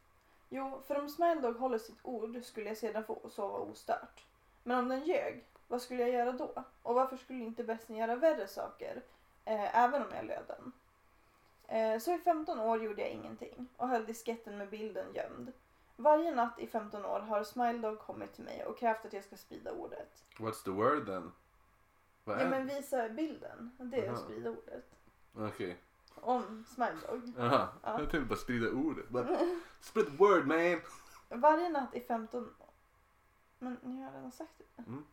[0.48, 4.24] Jo, för om Smile håller sitt ord skulle jag sedan få sova ostört.
[4.62, 6.64] Men om den ljög, vad skulle jag göra då?
[6.82, 9.02] Och varför skulle inte bästen göra värre saker,
[9.44, 10.72] eh, även om jag löd den?
[11.68, 15.52] Eh, så i 15 år gjorde jag ingenting och höll disketten med bilden gömd.
[15.96, 19.24] Varje natt i 15 år har Smile Dog kommit till mig och krävt att jag
[19.24, 20.24] ska sprida ordet.
[20.38, 21.32] What's the word then?
[22.24, 24.24] Vad Ja är men visa bilden, det är att Aha.
[24.24, 24.84] sprida ordet.
[25.34, 25.76] Okej.
[26.14, 27.32] Om Smile Dog.
[27.36, 27.68] Jaha.
[27.82, 28.00] Ja.
[28.00, 29.08] Jag tänkte bara sprida ordet.
[29.08, 29.38] Bara,
[29.80, 30.80] Spread the word man!
[31.28, 32.54] Varje natt i 15...
[33.58, 34.82] Men ni har redan sagt det.
[34.82, 35.04] Mm.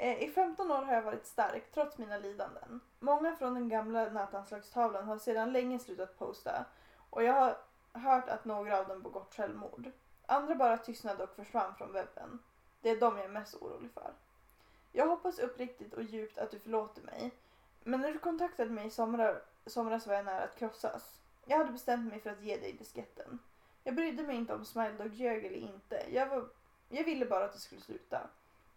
[0.00, 2.80] Eh, I 15 år har jag varit stark trots mina lidanden.
[2.98, 6.64] Många från den gamla nätanslagstavlan har sedan länge slutat posta
[7.10, 7.56] och jag har
[7.92, 9.90] hört att några av dem begått självmord.
[10.26, 12.38] Andra bara tystnade och försvann från webben.
[12.80, 14.12] Det är de jag är mest orolig för.
[14.92, 17.30] Jag hoppas uppriktigt och djupt att du förlåter mig.
[17.84, 21.20] Men när du kontaktade mig i somrar, somras var jag nära att krossas.
[21.46, 23.38] Jag hade bestämt mig för att ge dig disketten.
[23.84, 26.02] Jag brydde mig inte om Smile Dog ljög eller inte.
[26.10, 26.48] Jag, var,
[26.88, 28.30] jag ville bara att det skulle sluta.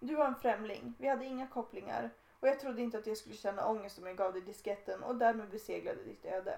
[0.03, 3.35] Du var en främling, vi hade inga kopplingar och jag trodde inte att jag skulle
[3.35, 6.57] känna ångest om jag gav dig disketten och därmed beseglade ditt öde.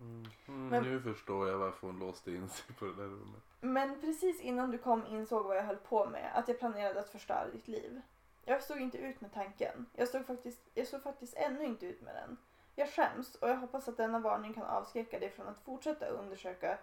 [0.00, 3.42] Mm, Men- Nu förstår jag varför hon låste in sig på det där rummet.
[3.60, 7.10] Men precis innan du kom insåg vad jag höll på med, att jag planerade att
[7.10, 8.00] förstöra ditt liv.
[8.44, 9.86] Jag stod inte ut med tanken.
[9.96, 12.36] Jag stod faktiskt, jag stod faktiskt ännu inte ut med den.
[12.74, 16.78] Jag skäms och jag hoppas att denna varning kan avskräcka dig från att fortsätta undersöka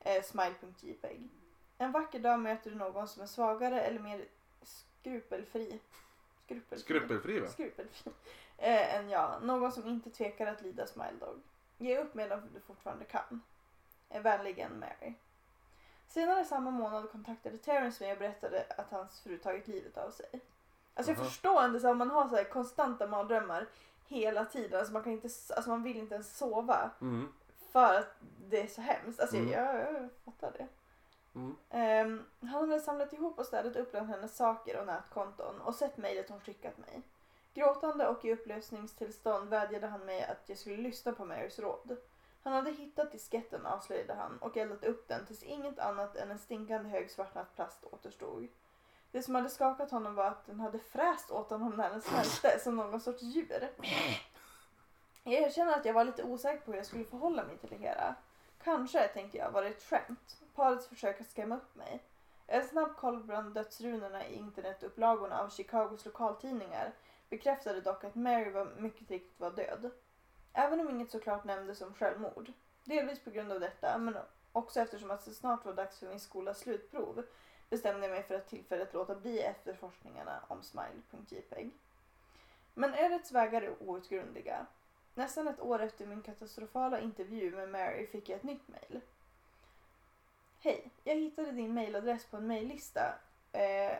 [0.00, 1.28] eh, smile.jpeg.
[1.78, 4.24] En vacker dag möter du någon som är svagare eller mer
[5.08, 5.80] skrupelfri.
[6.44, 6.78] Skrupelfri.
[6.78, 7.48] Skrupelfri va?
[7.48, 8.12] Skrupelfri.
[8.58, 9.42] Eh, än jag.
[9.42, 11.40] Någon som inte tvekar att lyda Smile Dog.
[11.78, 13.42] Ge upp medan du fortfarande kan.
[14.08, 15.14] Eh, vänligen Mary.
[16.08, 20.26] Senare samma månad kontaktade Terrence mig och berättade att hans fru tagit livet av sig.
[20.94, 21.28] Alltså jag Aha.
[21.28, 23.66] förstår inte så här, om man har så här konstanta mardrömmar
[24.06, 24.78] hela tiden.
[24.78, 27.32] Alltså man, kan inte, alltså man vill inte ens sova Mm.
[27.72, 28.16] för att
[28.48, 29.20] det är så hemskt.
[29.20, 29.52] Alltså Mm.
[29.52, 30.66] jag, jag fattar det.
[31.70, 32.12] Mm.
[32.40, 35.96] Um, han hade samlat ihop och städat upp bland hennes saker och nätkonton och sett
[35.96, 37.02] mejlet hon skickat mig.
[37.54, 41.96] Gråtande och i upplösningstillstånd vädjade han mig att jag skulle lyssna på Marys råd.
[42.42, 46.38] Han hade hittat disketten avslöjade han och eldat upp den tills inget annat än en
[46.38, 48.48] stinkande hög svartnat plast återstod.
[49.10, 52.58] Det som hade skakat honom var att den hade fräst åt honom när den smälte
[52.60, 53.70] som någon sorts djur.
[55.24, 57.76] Jag erkänner att jag var lite osäker på hur jag skulle förhålla mig till det
[57.76, 58.14] hela.
[58.68, 60.42] Kanske, tänkte jag, var det ett skämt.
[60.54, 62.02] Parets försök att skrämma upp mig.
[62.46, 66.92] En snabb koll bland dödsrunorna i internetupplagorna av Chicagos lokaltidningar
[67.28, 69.90] bekräftade dock att Mary var mycket riktigt var död.
[70.52, 72.52] Även om inget såklart nämndes om självmord.
[72.84, 74.16] Delvis på grund av detta, men
[74.52, 77.22] också eftersom att det snart var dags för min skolas slutprov
[77.70, 81.70] bestämde jag mig för att tillfället låta bli efterforskningarna om smile.jpg.
[82.74, 84.66] Men ödets vägar är outgrundliga.
[85.18, 89.00] Nästan ett år efter min katastrofala intervju med Mary fick jag ett nytt mejl.
[90.60, 93.14] Hej, jag hittade din mejladress på en mejllista
[93.52, 93.98] eh,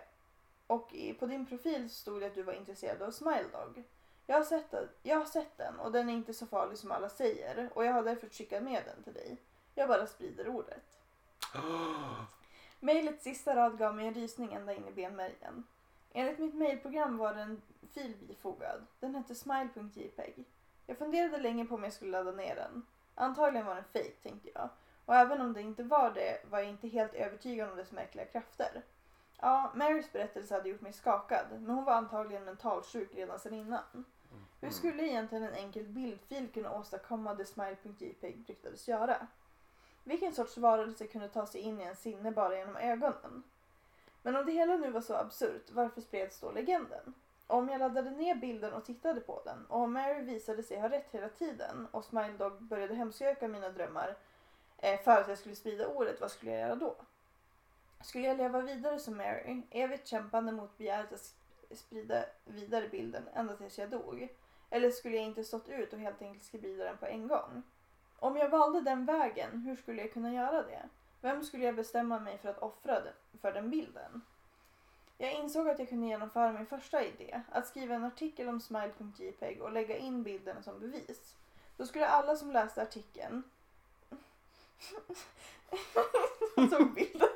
[0.67, 3.85] och på din profil stod det att du var intresserad av Smile Dog.
[4.27, 6.93] Jag har, sett, den- jag har sett den och den är inte så farlig som
[6.93, 9.37] alla säger och jag har därför skickat med den till dig.
[9.75, 10.99] Jag bara sprider ordet.
[12.81, 15.65] Mejlets sista rad gav mig en rysning ända in i benmärgen.
[16.13, 17.63] Enligt mitt mejlprogram var det en
[17.93, 18.87] fil bifogad.
[19.01, 20.45] Den hette smile.jpeg.
[20.89, 22.87] Jag funderade länge på om jag skulle ladda ner den.
[23.15, 24.69] Antagligen var den fake tänkte jag.
[25.05, 28.25] Och även om det inte var det var jag inte helt övertygad om dess märkliga
[28.25, 28.83] krafter.
[29.41, 34.05] Ja, Marys berättelse hade gjort mig skakad, men hon var antagligen mentalsjuk redan sedan innan.
[34.61, 39.27] Hur skulle egentligen en enkel bildfil kunna åstadkomma det smile.jpeg ryktades göra?
[40.05, 43.43] Vilken sorts varelse kunde ta sig in i en sinne bara genom ögonen?
[44.23, 47.15] Men om det hela nu var så absurt, varför spreds då legenden?
[47.51, 50.89] Om jag laddade ner bilden och tittade på den och om Mary visade sig ha
[50.89, 54.17] rätt hela tiden och Smile Dog började hemsöka mina drömmar
[54.79, 56.97] eh, för att jag skulle sprida ordet, vad skulle jag göra då?
[58.01, 61.35] Skulle jag leva vidare som Mary, evigt kämpande mot begäret att
[61.79, 64.29] sprida vidare bilden ända tills jag dog?
[64.71, 67.63] Eller skulle jag inte stått ut och helt enkelt sprida den på en gång?
[68.19, 70.89] Om jag valde den vägen, hur skulle jag kunna göra det?
[71.21, 73.03] Vem skulle jag bestämma mig för att offra
[73.41, 74.23] för den bilden?
[75.21, 79.61] Jag insåg att jag kunde genomföra min första idé, att skriva en artikel om smile.jpg
[79.61, 81.35] och lägga in bilden som bevis.
[81.77, 83.43] Då skulle alla som läste artikeln
[86.71, 87.29] såg bilden.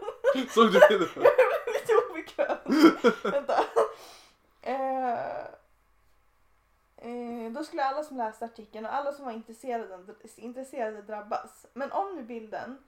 [0.49, 0.91] Såg du det?
[0.91, 2.59] Jag blev lite obekväm.
[3.33, 3.65] Vänta.
[4.63, 5.41] Eh,
[6.97, 11.67] eh, då skulle alla som läste artikeln och alla som var intresserade, intresserade drabbas.
[11.73, 12.79] Men om nu bilden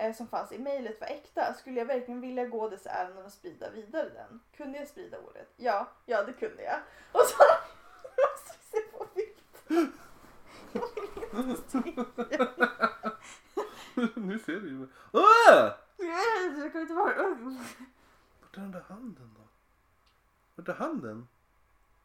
[0.00, 3.32] eh, som fanns i mejlet var äkta skulle jag verkligen vilja gå dess ärenden och
[3.32, 4.40] sprida vidare den.
[4.56, 5.52] Kunde jag sprida ordet?
[5.56, 6.78] Ja, ja det kunde jag.
[7.12, 7.42] Och så...
[8.16, 9.92] Jag ska se på bild.
[11.32, 11.80] Jag vill inte se.
[14.20, 14.88] nu ser du ju.
[15.12, 15.70] Åh!
[15.96, 17.08] Jag kommer inte ihåg.
[18.40, 19.42] Vart är den där handen då?
[20.54, 21.28] Vart är handen?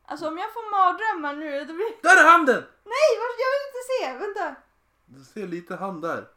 [0.06, 2.02] Alltså om jag får mardrömmar nu, då blir...
[2.04, 2.64] Där är handen!
[2.84, 4.18] Nej, vart- jag vill inte se!
[4.26, 4.56] Vänta!
[5.06, 6.28] Du ser lite hand där.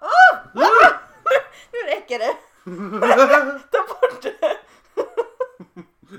[1.72, 2.36] Nu räcker det!
[3.70, 4.34] Ta bort det!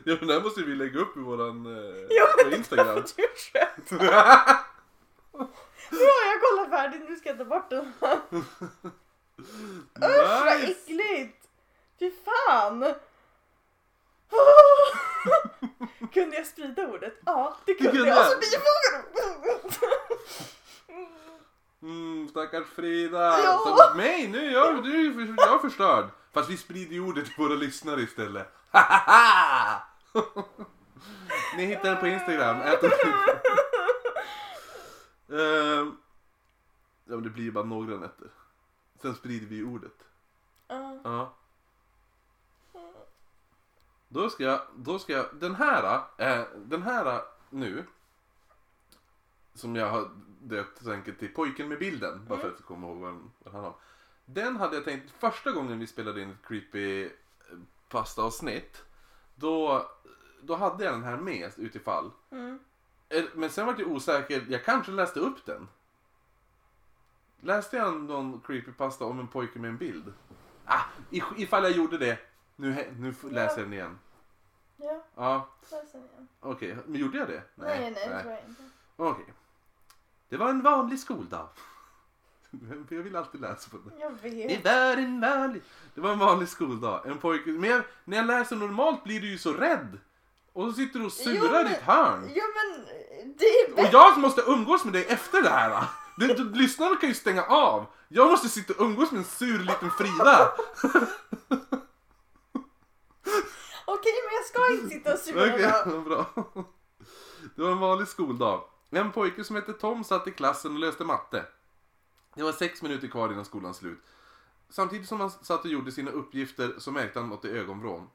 [0.05, 2.95] Ja men det här måste vi lägga upp i våran eh, Jo, på Instagram.
[2.95, 3.03] du
[3.37, 3.89] skönt.
[3.89, 4.37] Bra,
[6.31, 7.01] jag kollar färdigt.
[7.09, 7.93] Nu ska jag ta bort den.
[8.01, 8.13] Usch,
[9.95, 10.71] vad nice!
[10.71, 11.37] äckligt!
[11.99, 12.93] Fy fan!
[16.13, 17.13] kunde jag sprida ordet?
[17.25, 18.17] Ja, det kunde jag.
[18.17, 18.39] Och så jag.
[18.39, 19.03] bifogade
[21.81, 23.39] Mm, stackars Frida.
[23.39, 23.59] Ja.
[23.65, 26.05] Så, nej, nu är jag, för- jag är förstörd.
[26.31, 28.47] Fast vi sprider ju ordet till våra lyssnare istället.
[31.57, 32.57] Ni hittar den på Instagram.
[35.29, 35.97] Ehm,
[37.05, 38.27] ja, men det blir ju bara några nätter.
[39.01, 39.93] Sen sprider vi ordet.
[40.67, 40.99] Ja.
[41.03, 41.33] Ja.
[44.07, 47.85] Då ska jag, då ska jag, den här, eh, den här nu.
[49.53, 50.09] Som jag har
[50.41, 52.25] döpt så enkelt till pojken med bilden.
[52.27, 53.75] Bara för att jag kommer ihåg vad den, handlar om.
[54.25, 57.11] Den hade jag tänkt första gången vi spelade in ett creepy eh,
[57.89, 58.83] pasta-avsnitt.
[59.35, 59.85] Då,
[60.41, 62.11] då hade jag den här med utifall.
[62.31, 62.59] Mm.
[63.09, 65.67] Eh, Men sen var jag osäker, jag kanske läste upp den.
[67.41, 70.13] Läste jag någon creepypasta om en pojke med en bild?
[70.65, 70.81] Ah,
[71.11, 72.17] if- ifall jag gjorde det,
[72.55, 73.99] nu, nu läser jag den igen.
[74.77, 76.27] Ja, Ja, läs den igen.
[76.39, 76.77] okej.
[76.85, 77.43] Men gjorde jag det?
[77.55, 78.63] Nej, nej, det tror jag inte.
[78.95, 79.25] Okej.
[80.31, 81.47] Det var en vanlig skoldag.
[82.89, 83.99] Jag vill alltid läsa på det.
[84.01, 84.65] Jag Det vet.
[84.65, 85.61] var en vanlig...
[85.95, 87.01] Det var en vanlig skoldag.
[87.05, 87.49] En pojke...
[87.49, 89.99] Men jag, när jag läser normalt blir du ju så rädd.
[90.53, 92.29] Och så sitter du och Jo, surar i men- ditt hörn.
[92.35, 92.85] Ja men
[93.37, 93.89] det är Och bättre.
[93.91, 95.83] jag som måste umgås med dig efter det här.
[96.17, 97.85] Det, det, lyssnarna kan ju stänga av.
[98.07, 100.51] Jag måste sitta och umgås med en sur liten Frida.
[103.85, 105.43] Okej men jag ska inte sitta och sura.
[105.53, 106.25] Okej, bra.
[107.55, 108.63] Det var en vanlig skoldag.
[108.93, 111.45] En pojke som hette Tom satt i klassen och löste matte.
[112.35, 113.99] Det var sex minuter kvar innan skolans slut.
[114.69, 118.09] Samtidigt som han satt och gjorde sina uppgifter så märkte han något i ögonvrån.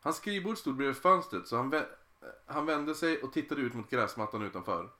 [0.00, 1.86] Hans skrivbord stod bredvid fönstret så han, vä-
[2.46, 4.90] han vände sig och tittade ut mot gräsmattan utanför.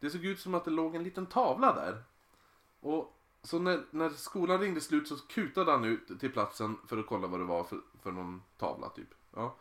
[0.00, 2.02] Det såg ut som att det låg en liten tavla där.
[2.80, 7.06] Och så när, när skolan ringde slut så kutade han ut till platsen för att
[7.06, 9.14] kolla vad det var för, för någon tavla typ.
[9.34, 9.56] Ja.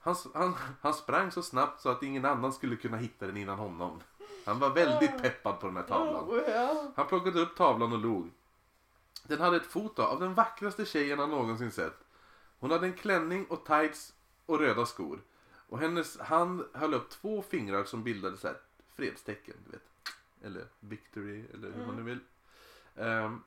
[0.00, 3.58] Han, han, han sprang så snabbt så att ingen annan skulle kunna hitta den innan
[3.58, 4.02] honom.
[4.44, 6.24] Han var väldigt peppad på den här tavlan.
[6.24, 6.90] Oh.
[6.96, 8.30] Han plockade upp tavlan och log.
[9.24, 12.04] Den hade ett foto av den vackraste tjejen han någonsin sett.
[12.58, 14.14] Hon hade en klänning och tights
[14.46, 15.20] och röda skor.
[15.68, 18.56] Och hennes hand höll upp två fingrar som bildade så här
[18.96, 19.82] fredstecken, du vet.
[20.42, 22.18] Eller victory, eller hur man nu vill.
[22.96, 23.42] Ehm,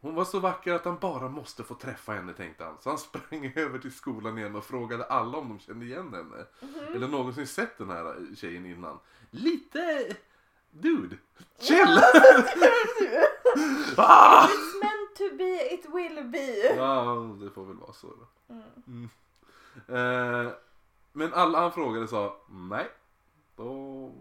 [0.00, 2.76] hon var så vacker att han bara måste få träffa henne tänkte han.
[2.80, 6.46] Så han sprang över till skolan igen och frågade alla om de kände igen henne.
[6.94, 8.98] Eller någonsin sett den här tjejen innan.
[9.30, 10.16] Lite...
[10.70, 11.16] Dude!
[11.58, 11.98] Chill!
[13.96, 14.48] ah!
[14.48, 16.76] It's meant to be, it will be.
[16.76, 18.54] Ja, det får väl vara så då.
[18.54, 18.62] Mm.
[18.86, 19.08] Mm.
[20.46, 20.52] Eh,
[21.12, 22.88] men alla han frågade sa nej.
[23.56, 24.12] Då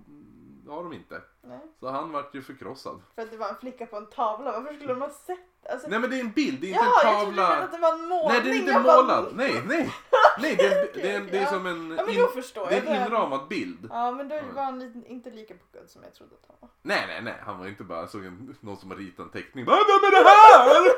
[0.72, 1.22] har de inte.
[1.41, 3.01] Nej, Så han vart ju förkrossad.
[3.15, 4.51] för att det var en flicka på en tavla.
[4.51, 5.38] Varför skulle de ha sett?
[5.72, 7.41] Alltså, Nej men det är en bild, det är inte Jaha, en jag trodde du
[7.41, 7.65] menade tavla.
[7.65, 8.28] att det var en målning.
[8.32, 9.26] Nej det är inte Jag bara, målad.
[9.36, 9.93] Nej, nej.
[10.41, 11.49] Nej det är, det är, det är Ja.
[11.49, 12.74] som en, Ja men in, det är jag.
[12.74, 13.88] en Det- inramad bild.
[13.89, 16.70] Ja men då var han lite, inte lika puckad som jag trodde att han var.
[16.82, 19.65] Nej nej nej, han var inte bara såg en, någon som har ritat en teckning.
[19.65, 20.91] Vad är det här?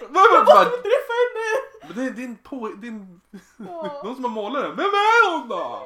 [0.08, 1.48] Vad- vad- vad- Träffa henne!
[1.86, 3.20] Men det är din på, din,
[3.56, 4.00] Ja.
[4.04, 4.76] någon som har målat den.
[4.76, 5.82] Vem är hon då?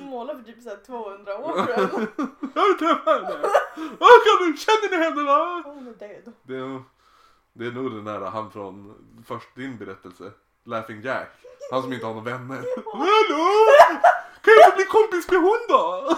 [0.00, 2.06] Målade för typ såhär 200 år sedan.
[2.54, 3.30] Jag vill träffa henne.
[3.98, 5.62] Kan du, känner ni henne va?
[5.64, 6.32] Hon är död.
[6.42, 6.82] Det,
[7.52, 8.94] Det är nog den där han från
[9.26, 10.32] först din berättelse.
[10.64, 11.30] Laughing Jack.
[11.70, 12.56] Han som inte har några vänner.
[12.92, 13.48] Hallå!
[14.42, 16.16] Kan jag få bli kompis med hon då?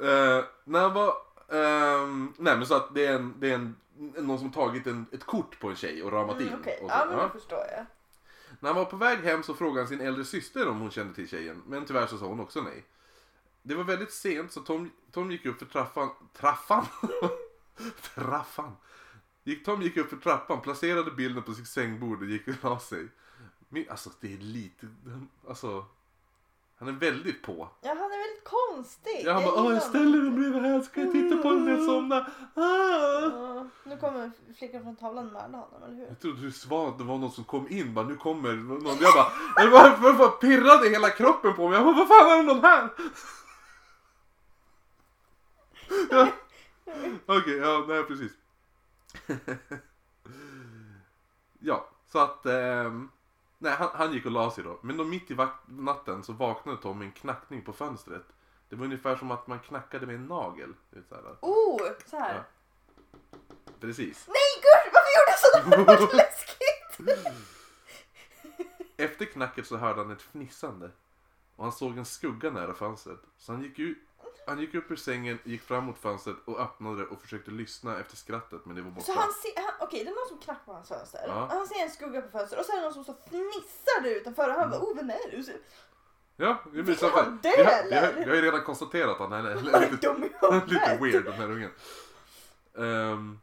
[0.00, 1.14] Eh, när han var...
[1.52, 3.76] ehm, nej men så att det är, en, det är en,
[4.16, 6.48] någon som tagit en, ett kort på en tjej och ramat in.
[6.48, 6.78] Mm, okej.
[6.82, 7.24] Och så, Ja, men ja.
[7.24, 7.86] det förstår jag.
[8.66, 11.14] När han var på väg hem så frågade han sin äldre syster om hon kände
[11.14, 11.62] till tjejen.
[11.66, 12.84] Men tyvärr så sa hon också nej.
[13.62, 16.10] Det var väldigt sent så Tom, Tom gick upp för trappan.
[16.32, 16.86] Traffan?
[18.14, 18.76] Traffan?
[19.44, 22.78] Gick, Tom gick upp för trappan, placerade bilden på sitt sängbord och gick och la
[22.78, 23.08] sig.
[23.68, 24.88] Men, alltså det är lite...
[25.48, 25.84] Alltså...
[26.76, 27.68] Han är väldigt på.
[27.80, 28.05] Jaha
[28.36, 29.22] väldigt konstig.
[29.24, 31.72] Ja, han bara jag ställer den bredvid här så kan jag titta på den när
[31.72, 32.20] jag somnar.
[32.54, 33.66] Ah!
[33.84, 36.06] Nu kommer flickan från tavlan mörda honom, eller hur?
[36.06, 38.96] Jag trodde du sa att det var någon som kom in, bara nu kommer någon.
[39.00, 41.76] Jag bara, jag bara, jag bara pirrade hela kroppen på mig.
[41.78, 42.88] Jag bara, vad fan är det någon här?
[46.10, 46.28] Ja.
[47.26, 48.32] Okej, ja, nej precis.
[51.58, 53.10] ja, så att, ehm,
[53.58, 54.78] nej han, han gick och la sig då.
[54.82, 55.36] Men då mitt i
[55.66, 58.24] natten så vaknade Tom med en knackning på fönstret.
[58.68, 60.74] Det var ungefär som att man knackade med en nagel.
[61.08, 62.34] Så här, Oh, så här.
[62.34, 62.44] Ja.
[63.80, 64.28] Precis.
[64.28, 65.92] Nej gud, varför gjorde jag så?
[65.94, 66.66] Det så läskigt.
[68.96, 70.90] Efter knacket så hörde han ett fnissande.
[71.56, 73.20] Och han såg en skugga nära fönstret.
[73.38, 73.98] Så han gick, ut,
[74.46, 77.98] han gick upp ur sängen, gick fram mot fönstret och öppnade det och försökte lyssna
[78.00, 79.06] efter skrattet men det var borta.
[79.06, 81.20] Så han han, okej det är någon som knackar på hans fönster.
[81.26, 81.46] Ja.
[81.50, 84.10] Han ser en skugga på fönstret och så är det någon som och fnissar där
[84.10, 84.70] utanför och han Mm.
[84.70, 85.42] bara, oh vem är du?
[85.42, 85.52] Så,
[86.38, 89.30] Ja, vi, Vill så, dö, vi, har, vi, har, vi har ju redan konstaterat att
[89.30, 89.54] han är
[89.90, 90.14] lite,
[90.66, 91.70] lite weird den här ungen.
[92.78, 93.38] Ehm,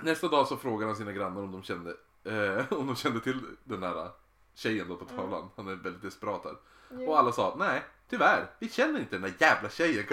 [0.00, 1.90] nästa dag så frågade han sina grannar om de kände,
[2.24, 4.10] eh, om de kände till den där
[4.54, 5.50] tjejen då på tavlan.
[5.56, 6.56] Han är väldigt desperat här.
[6.90, 7.10] Jo.
[7.10, 10.04] Och alla sa nej, tyvärr, vi känner inte den där jävla tjejen.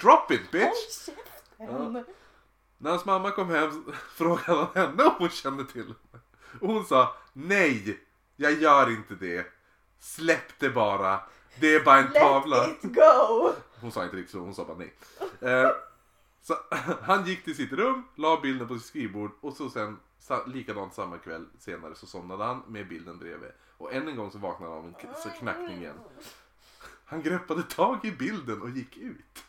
[0.00, 1.06] Drop it bitch!
[1.58, 2.04] Käften.
[2.82, 5.94] När hans mamma kom hem frågade han henne om hon kände till henne.
[6.60, 8.00] Och hon sa nej,
[8.36, 9.46] jag gör inte det.
[9.98, 11.20] Släpp det bara.
[11.60, 12.66] Det är bara en tavla.
[12.66, 13.52] Let it go!
[13.80, 14.94] Hon sa inte riktigt så, hon sa bara nej.
[15.40, 15.70] Eh,
[16.42, 16.56] så,
[17.02, 19.98] han gick till sitt rum, la bilden på sitt skrivbord och så sen
[20.46, 23.50] likadant samma kväll senare så somnade han med bilden bredvid.
[23.78, 25.98] Och än en gång så vaknade han av en knackning igen.
[27.04, 29.44] Han greppade tag i bilden och gick ut.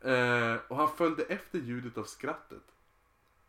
[0.00, 2.62] Eh, och han följde efter ljudet av skrattet.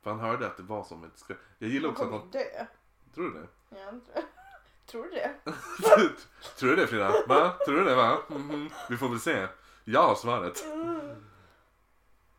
[0.01, 1.37] För han hörde att det var som ett skratt.
[1.57, 2.31] Jag gillar också att kommer han...
[2.33, 2.65] ju dö.
[3.13, 3.47] Tror du det?
[3.79, 4.21] Ja,
[4.85, 5.33] tror du det?
[6.59, 7.13] Tror du det Frida?
[7.27, 7.53] Va?
[7.65, 8.17] Tror du det va?
[8.29, 8.69] Mhm.
[8.89, 9.47] Vi får väl se.
[9.83, 10.63] Jag har svaret.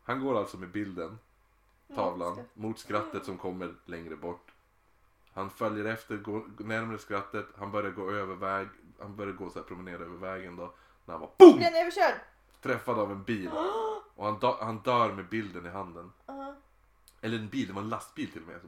[0.03, 1.19] Han går alltså med bilden,
[1.95, 2.47] tavlan, Skratt.
[2.55, 4.51] mot skrattet som kommer längre bort.
[5.33, 8.67] Han följer efter, går närmare skrattet, han börjar gå över väg,
[8.99, 10.73] han börjar gå så här, promenera över vägen då.
[11.05, 11.55] När han var BOOM!
[11.57, 12.15] Blir han överkörd?
[12.63, 13.49] Träffad av en bil.
[14.15, 16.11] Och han, dö- han dör med bilden i handen.
[16.25, 16.55] Ja.
[17.21, 18.59] Eller en bil, det var en lastbil till och med.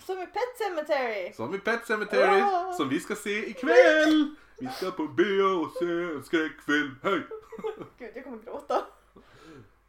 [0.00, 1.32] Så, Som i Pet Cemetery.
[1.32, 2.72] Som i Pet Cemetery, Ja.
[2.76, 4.34] som vi ska se ikväll!
[4.58, 7.22] Vi ska på bio och se en skräckfilm, hej!
[7.98, 8.84] Gud, jag kommer gråta.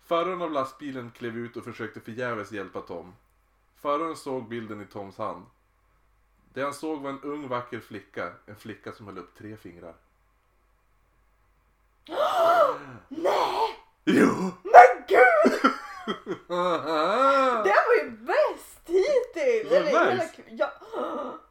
[0.05, 3.13] Föraren av lastbilen klev ut och försökte förgäves hjälpa Tom.
[3.75, 5.45] Föraren såg bilden i Toms hand.
[6.53, 9.93] Det han såg var en ung vacker flicka, en flicka som höll upp tre fingrar.
[13.09, 13.79] Nej!
[14.05, 14.51] Jo!
[14.63, 15.59] Men gud!
[17.63, 19.71] Det var ju bäst hittills!
[19.93, 20.29] Var nice?
[20.49, 20.71] Ja,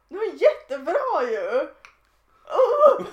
[0.09, 1.67] det var jättebra ju!
[2.47, 3.05] Oh.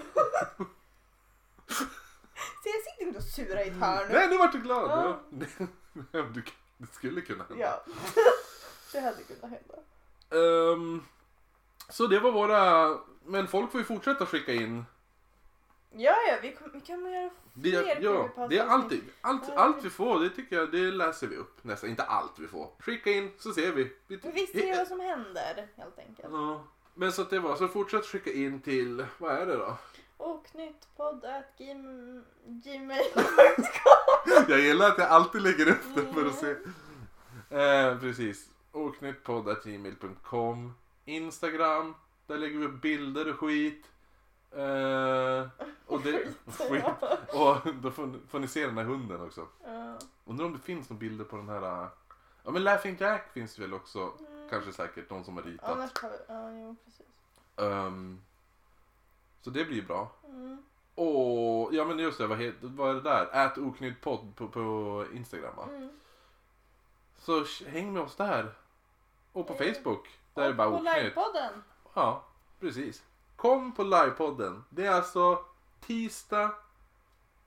[2.62, 4.06] Så jag sitter inte och surar i ett hörn.
[4.10, 4.90] Nej, nu vart du glad!
[4.90, 5.20] Ja.
[6.12, 6.42] Ja, du,
[6.78, 7.64] det skulle kunna hända.
[7.64, 7.84] Ja,
[8.92, 9.74] det hade kunnat hända.
[10.72, 11.02] Ehm,
[11.88, 12.98] så det var våra...
[13.24, 14.84] Men folk får ju fortsätta skicka in.
[15.96, 19.42] Ja, ja, vi, kom, vi kan göra Det, fler ja, creepypasta det är alltid, allt,
[19.48, 19.54] Ja.
[19.54, 21.90] allt vi får, det tycker jag, det läser vi upp nästan.
[21.90, 22.70] Inte allt vi får.
[22.78, 23.92] Skicka in så ser vi.
[24.06, 26.28] vi vi ser vad som händer helt enkelt.
[26.32, 26.64] Ja.
[26.94, 29.76] Men så att det var, så fortsätt skicka in till, vad är det då?
[30.16, 32.24] Och nyttpodd.gmail.com
[32.62, 36.50] gmail.com Jag gillar att jag alltid lägger upp det för att se.
[37.56, 38.48] Eh, precis.
[38.72, 40.72] Oknyttpodd.gmail.com
[41.04, 41.94] Instagram,
[42.26, 43.86] där lägger vi upp bilder och skit.
[44.54, 45.48] Eh,
[45.86, 46.84] och, det, skit.
[47.34, 49.46] och då får, ni- får ni se den här hunden också.
[49.64, 49.98] Ja.
[50.24, 51.82] Undrar om det finns några bilder på den här...
[51.82, 51.88] äh,
[52.44, 54.12] Ja men Laughing Jack finns det väl också.
[54.28, 54.48] Mm.
[54.50, 55.70] Kanske säkert någon som har ritat.
[55.70, 57.06] Annars har vi, ja jo precis.
[57.56, 58.20] Ehm,
[59.42, 60.12] så det blir bra.
[60.24, 60.62] Mm.
[60.94, 63.46] Och ja men just det, vad, heter, vad är det där?
[63.46, 65.64] Ät oknytt podd på, på Instagram va?
[65.70, 65.90] Mm.
[67.18, 68.54] Så häng med oss där.
[69.32, 69.74] Och på Mm.
[69.74, 70.08] Facebook.
[70.34, 70.94] Där är Och bara på oknytt.
[70.96, 71.62] livepodden.
[71.94, 72.24] Ja,
[72.60, 73.02] precis.
[73.42, 74.64] Kom på livepodden.
[74.70, 75.44] Det är alltså
[75.80, 76.54] tisdag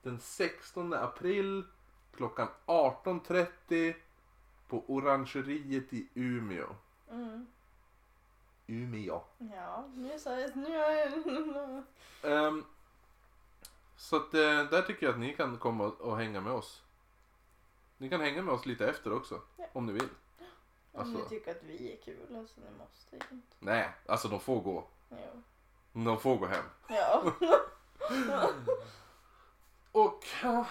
[0.02, 1.64] den 16 april
[2.16, 3.94] klockan 18.30.
[4.68, 6.66] på Orangeriet i Umeå.
[7.10, 7.46] Mm.
[8.66, 9.20] Umeå.
[9.38, 10.56] Ja, nu sa jag...
[10.56, 11.82] Nu har jag...
[12.22, 12.64] Ehm,
[13.96, 14.40] så att eh,
[14.70, 16.82] där tycker jag att ni kan komma och, hänga med oss.
[17.98, 19.40] Ni kan hänga med oss lite efter också.
[19.56, 19.66] Ja.
[19.72, 20.08] Om ni vill.
[20.92, 23.56] Om ni Alltså, tycker att vi är kul, alltså ni måste ju inte.
[23.58, 24.84] nej, alltså de får gå.
[25.10, 25.42] Jo.
[26.04, 26.64] De får gå hem.
[26.88, 27.32] Ja.
[29.92, 30.66] Och ja,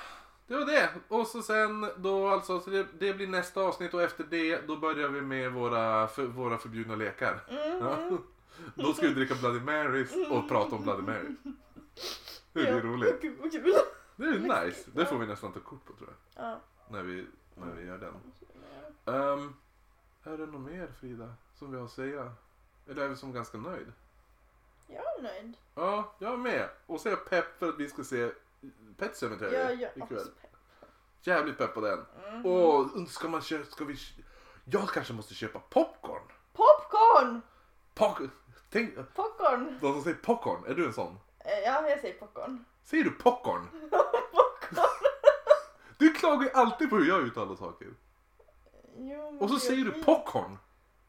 [0.47, 0.89] det var det.
[1.07, 4.78] Och så sen då alltså, så det, det blir nästa avsnitt och efter det då
[4.78, 7.43] börjar vi med våra, för, våra förbjudna lekar.
[7.49, 7.95] Ja.
[7.97, 8.17] Mm.
[8.76, 11.36] Då ska vi dricka Bloody Marys och prata om Bloody Mary.
[11.43, 13.21] Det blir Ja, roligt.
[13.21, 13.73] Gud vad kul.
[14.15, 14.89] Det är nice.
[14.93, 16.45] Det får vi nästan ta kort på tror jag.
[16.45, 16.59] Ja.
[16.89, 18.13] När vi, när vi gör den.
[19.15, 19.55] Um,
[20.23, 22.32] är det något mer Frida som vi har att säga?
[22.88, 23.91] Eller är vi som ganska nöjd?
[24.88, 25.57] Jag är nöjd.
[25.75, 26.69] Ja, jag är med.
[26.86, 28.29] Och så är jag pepp för att vi ska se
[28.97, 30.17] Pet Sematary Jag är ikväll.
[30.19, 30.33] aspepp.
[31.21, 32.05] Jävligt pepp på den.
[32.27, 32.45] Mm.
[32.45, 33.95] Och ska man köpa, ska vi...
[34.65, 36.21] Jag kanske måste köpa popcorn.
[36.53, 37.41] Popcorn!
[37.93, 38.17] Pop,
[38.69, 39.77] tänk, Popcorn!
[39.81, 41.19] de som säger popcorn, är du en sån?
[41.39, 42.65] Eh, Ja, jag säger popcorn.
[42.83, 43.67] Säger du popcorn?
[45.97, 47.88] Du klagar ju alltid på hur jag uttalar saker.
[48.97, 50.57] Jo, men Och så jag säger du vet- popcorn.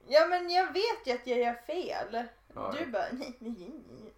[0.07, 2.25] Ja, men jag vet ju att jag gör fel.
[2.57, 2.87] Ja, du ja.
[2.93, 4.15] bara, nej, nej, nej.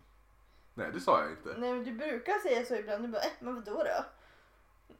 [0.74, 1.54] Nej, det sa jag inte.
[1.58, 3.04] Nej, men du brukar säga så ibland.
[3.04, 4.04] Du bara, äh, men vadå då?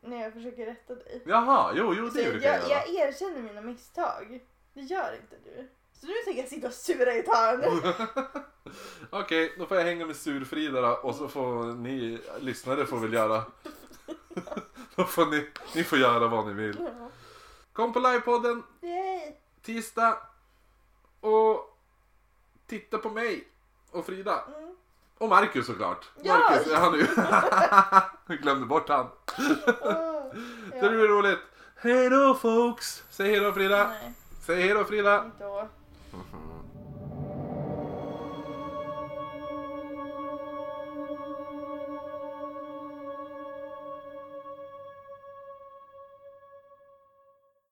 [0.00, 1.22] När jag försöker rätta dig.
[1.26, 4.40] Jaha, jo, jo det jag, brukar jag jag, erkänner mina misstag.
[4.72, 5.68] Det gör inte du.
[5.92, 7.94] Så nu tänker jag sitta och sura i ett hörn.
[9.10, 13.12] Okej, då får jag hänga med Surfrida då, och så får ni lyssnare får väl
[13.12, 13.44] göra.
[14.94, 16.88] då får ni, ni får göra vad ni vill.
[17.72, 19.32] Kom på livepodden Yay!
[19.62, 20.18] tisdag
[21.20, 21.67] och
[22.68, 23.48] titta på mig
[23.90, 24.44] och Frida.
[24.58, 24.74] Mm.
[25.18, 26.10] Och Marcus såklart.
[26.22, 26.38] Ja!
[26.38, 27.06] Marcus, han nu?
[28.26, 29.06] Jag glömde bort han.
[29.82, 30.22] Åh,
[30.72, 31.38] Det blir roligt.
[31.76, 33.04] Hej då folks!
[33.10, 33.88] Säg hej då Frida.
[33.88, 34.12] Nej,
[34.46, 35.24] Säg hej då Frida.
[35.24, 35.68] inte då.
[36.12, 36.57] Mhm.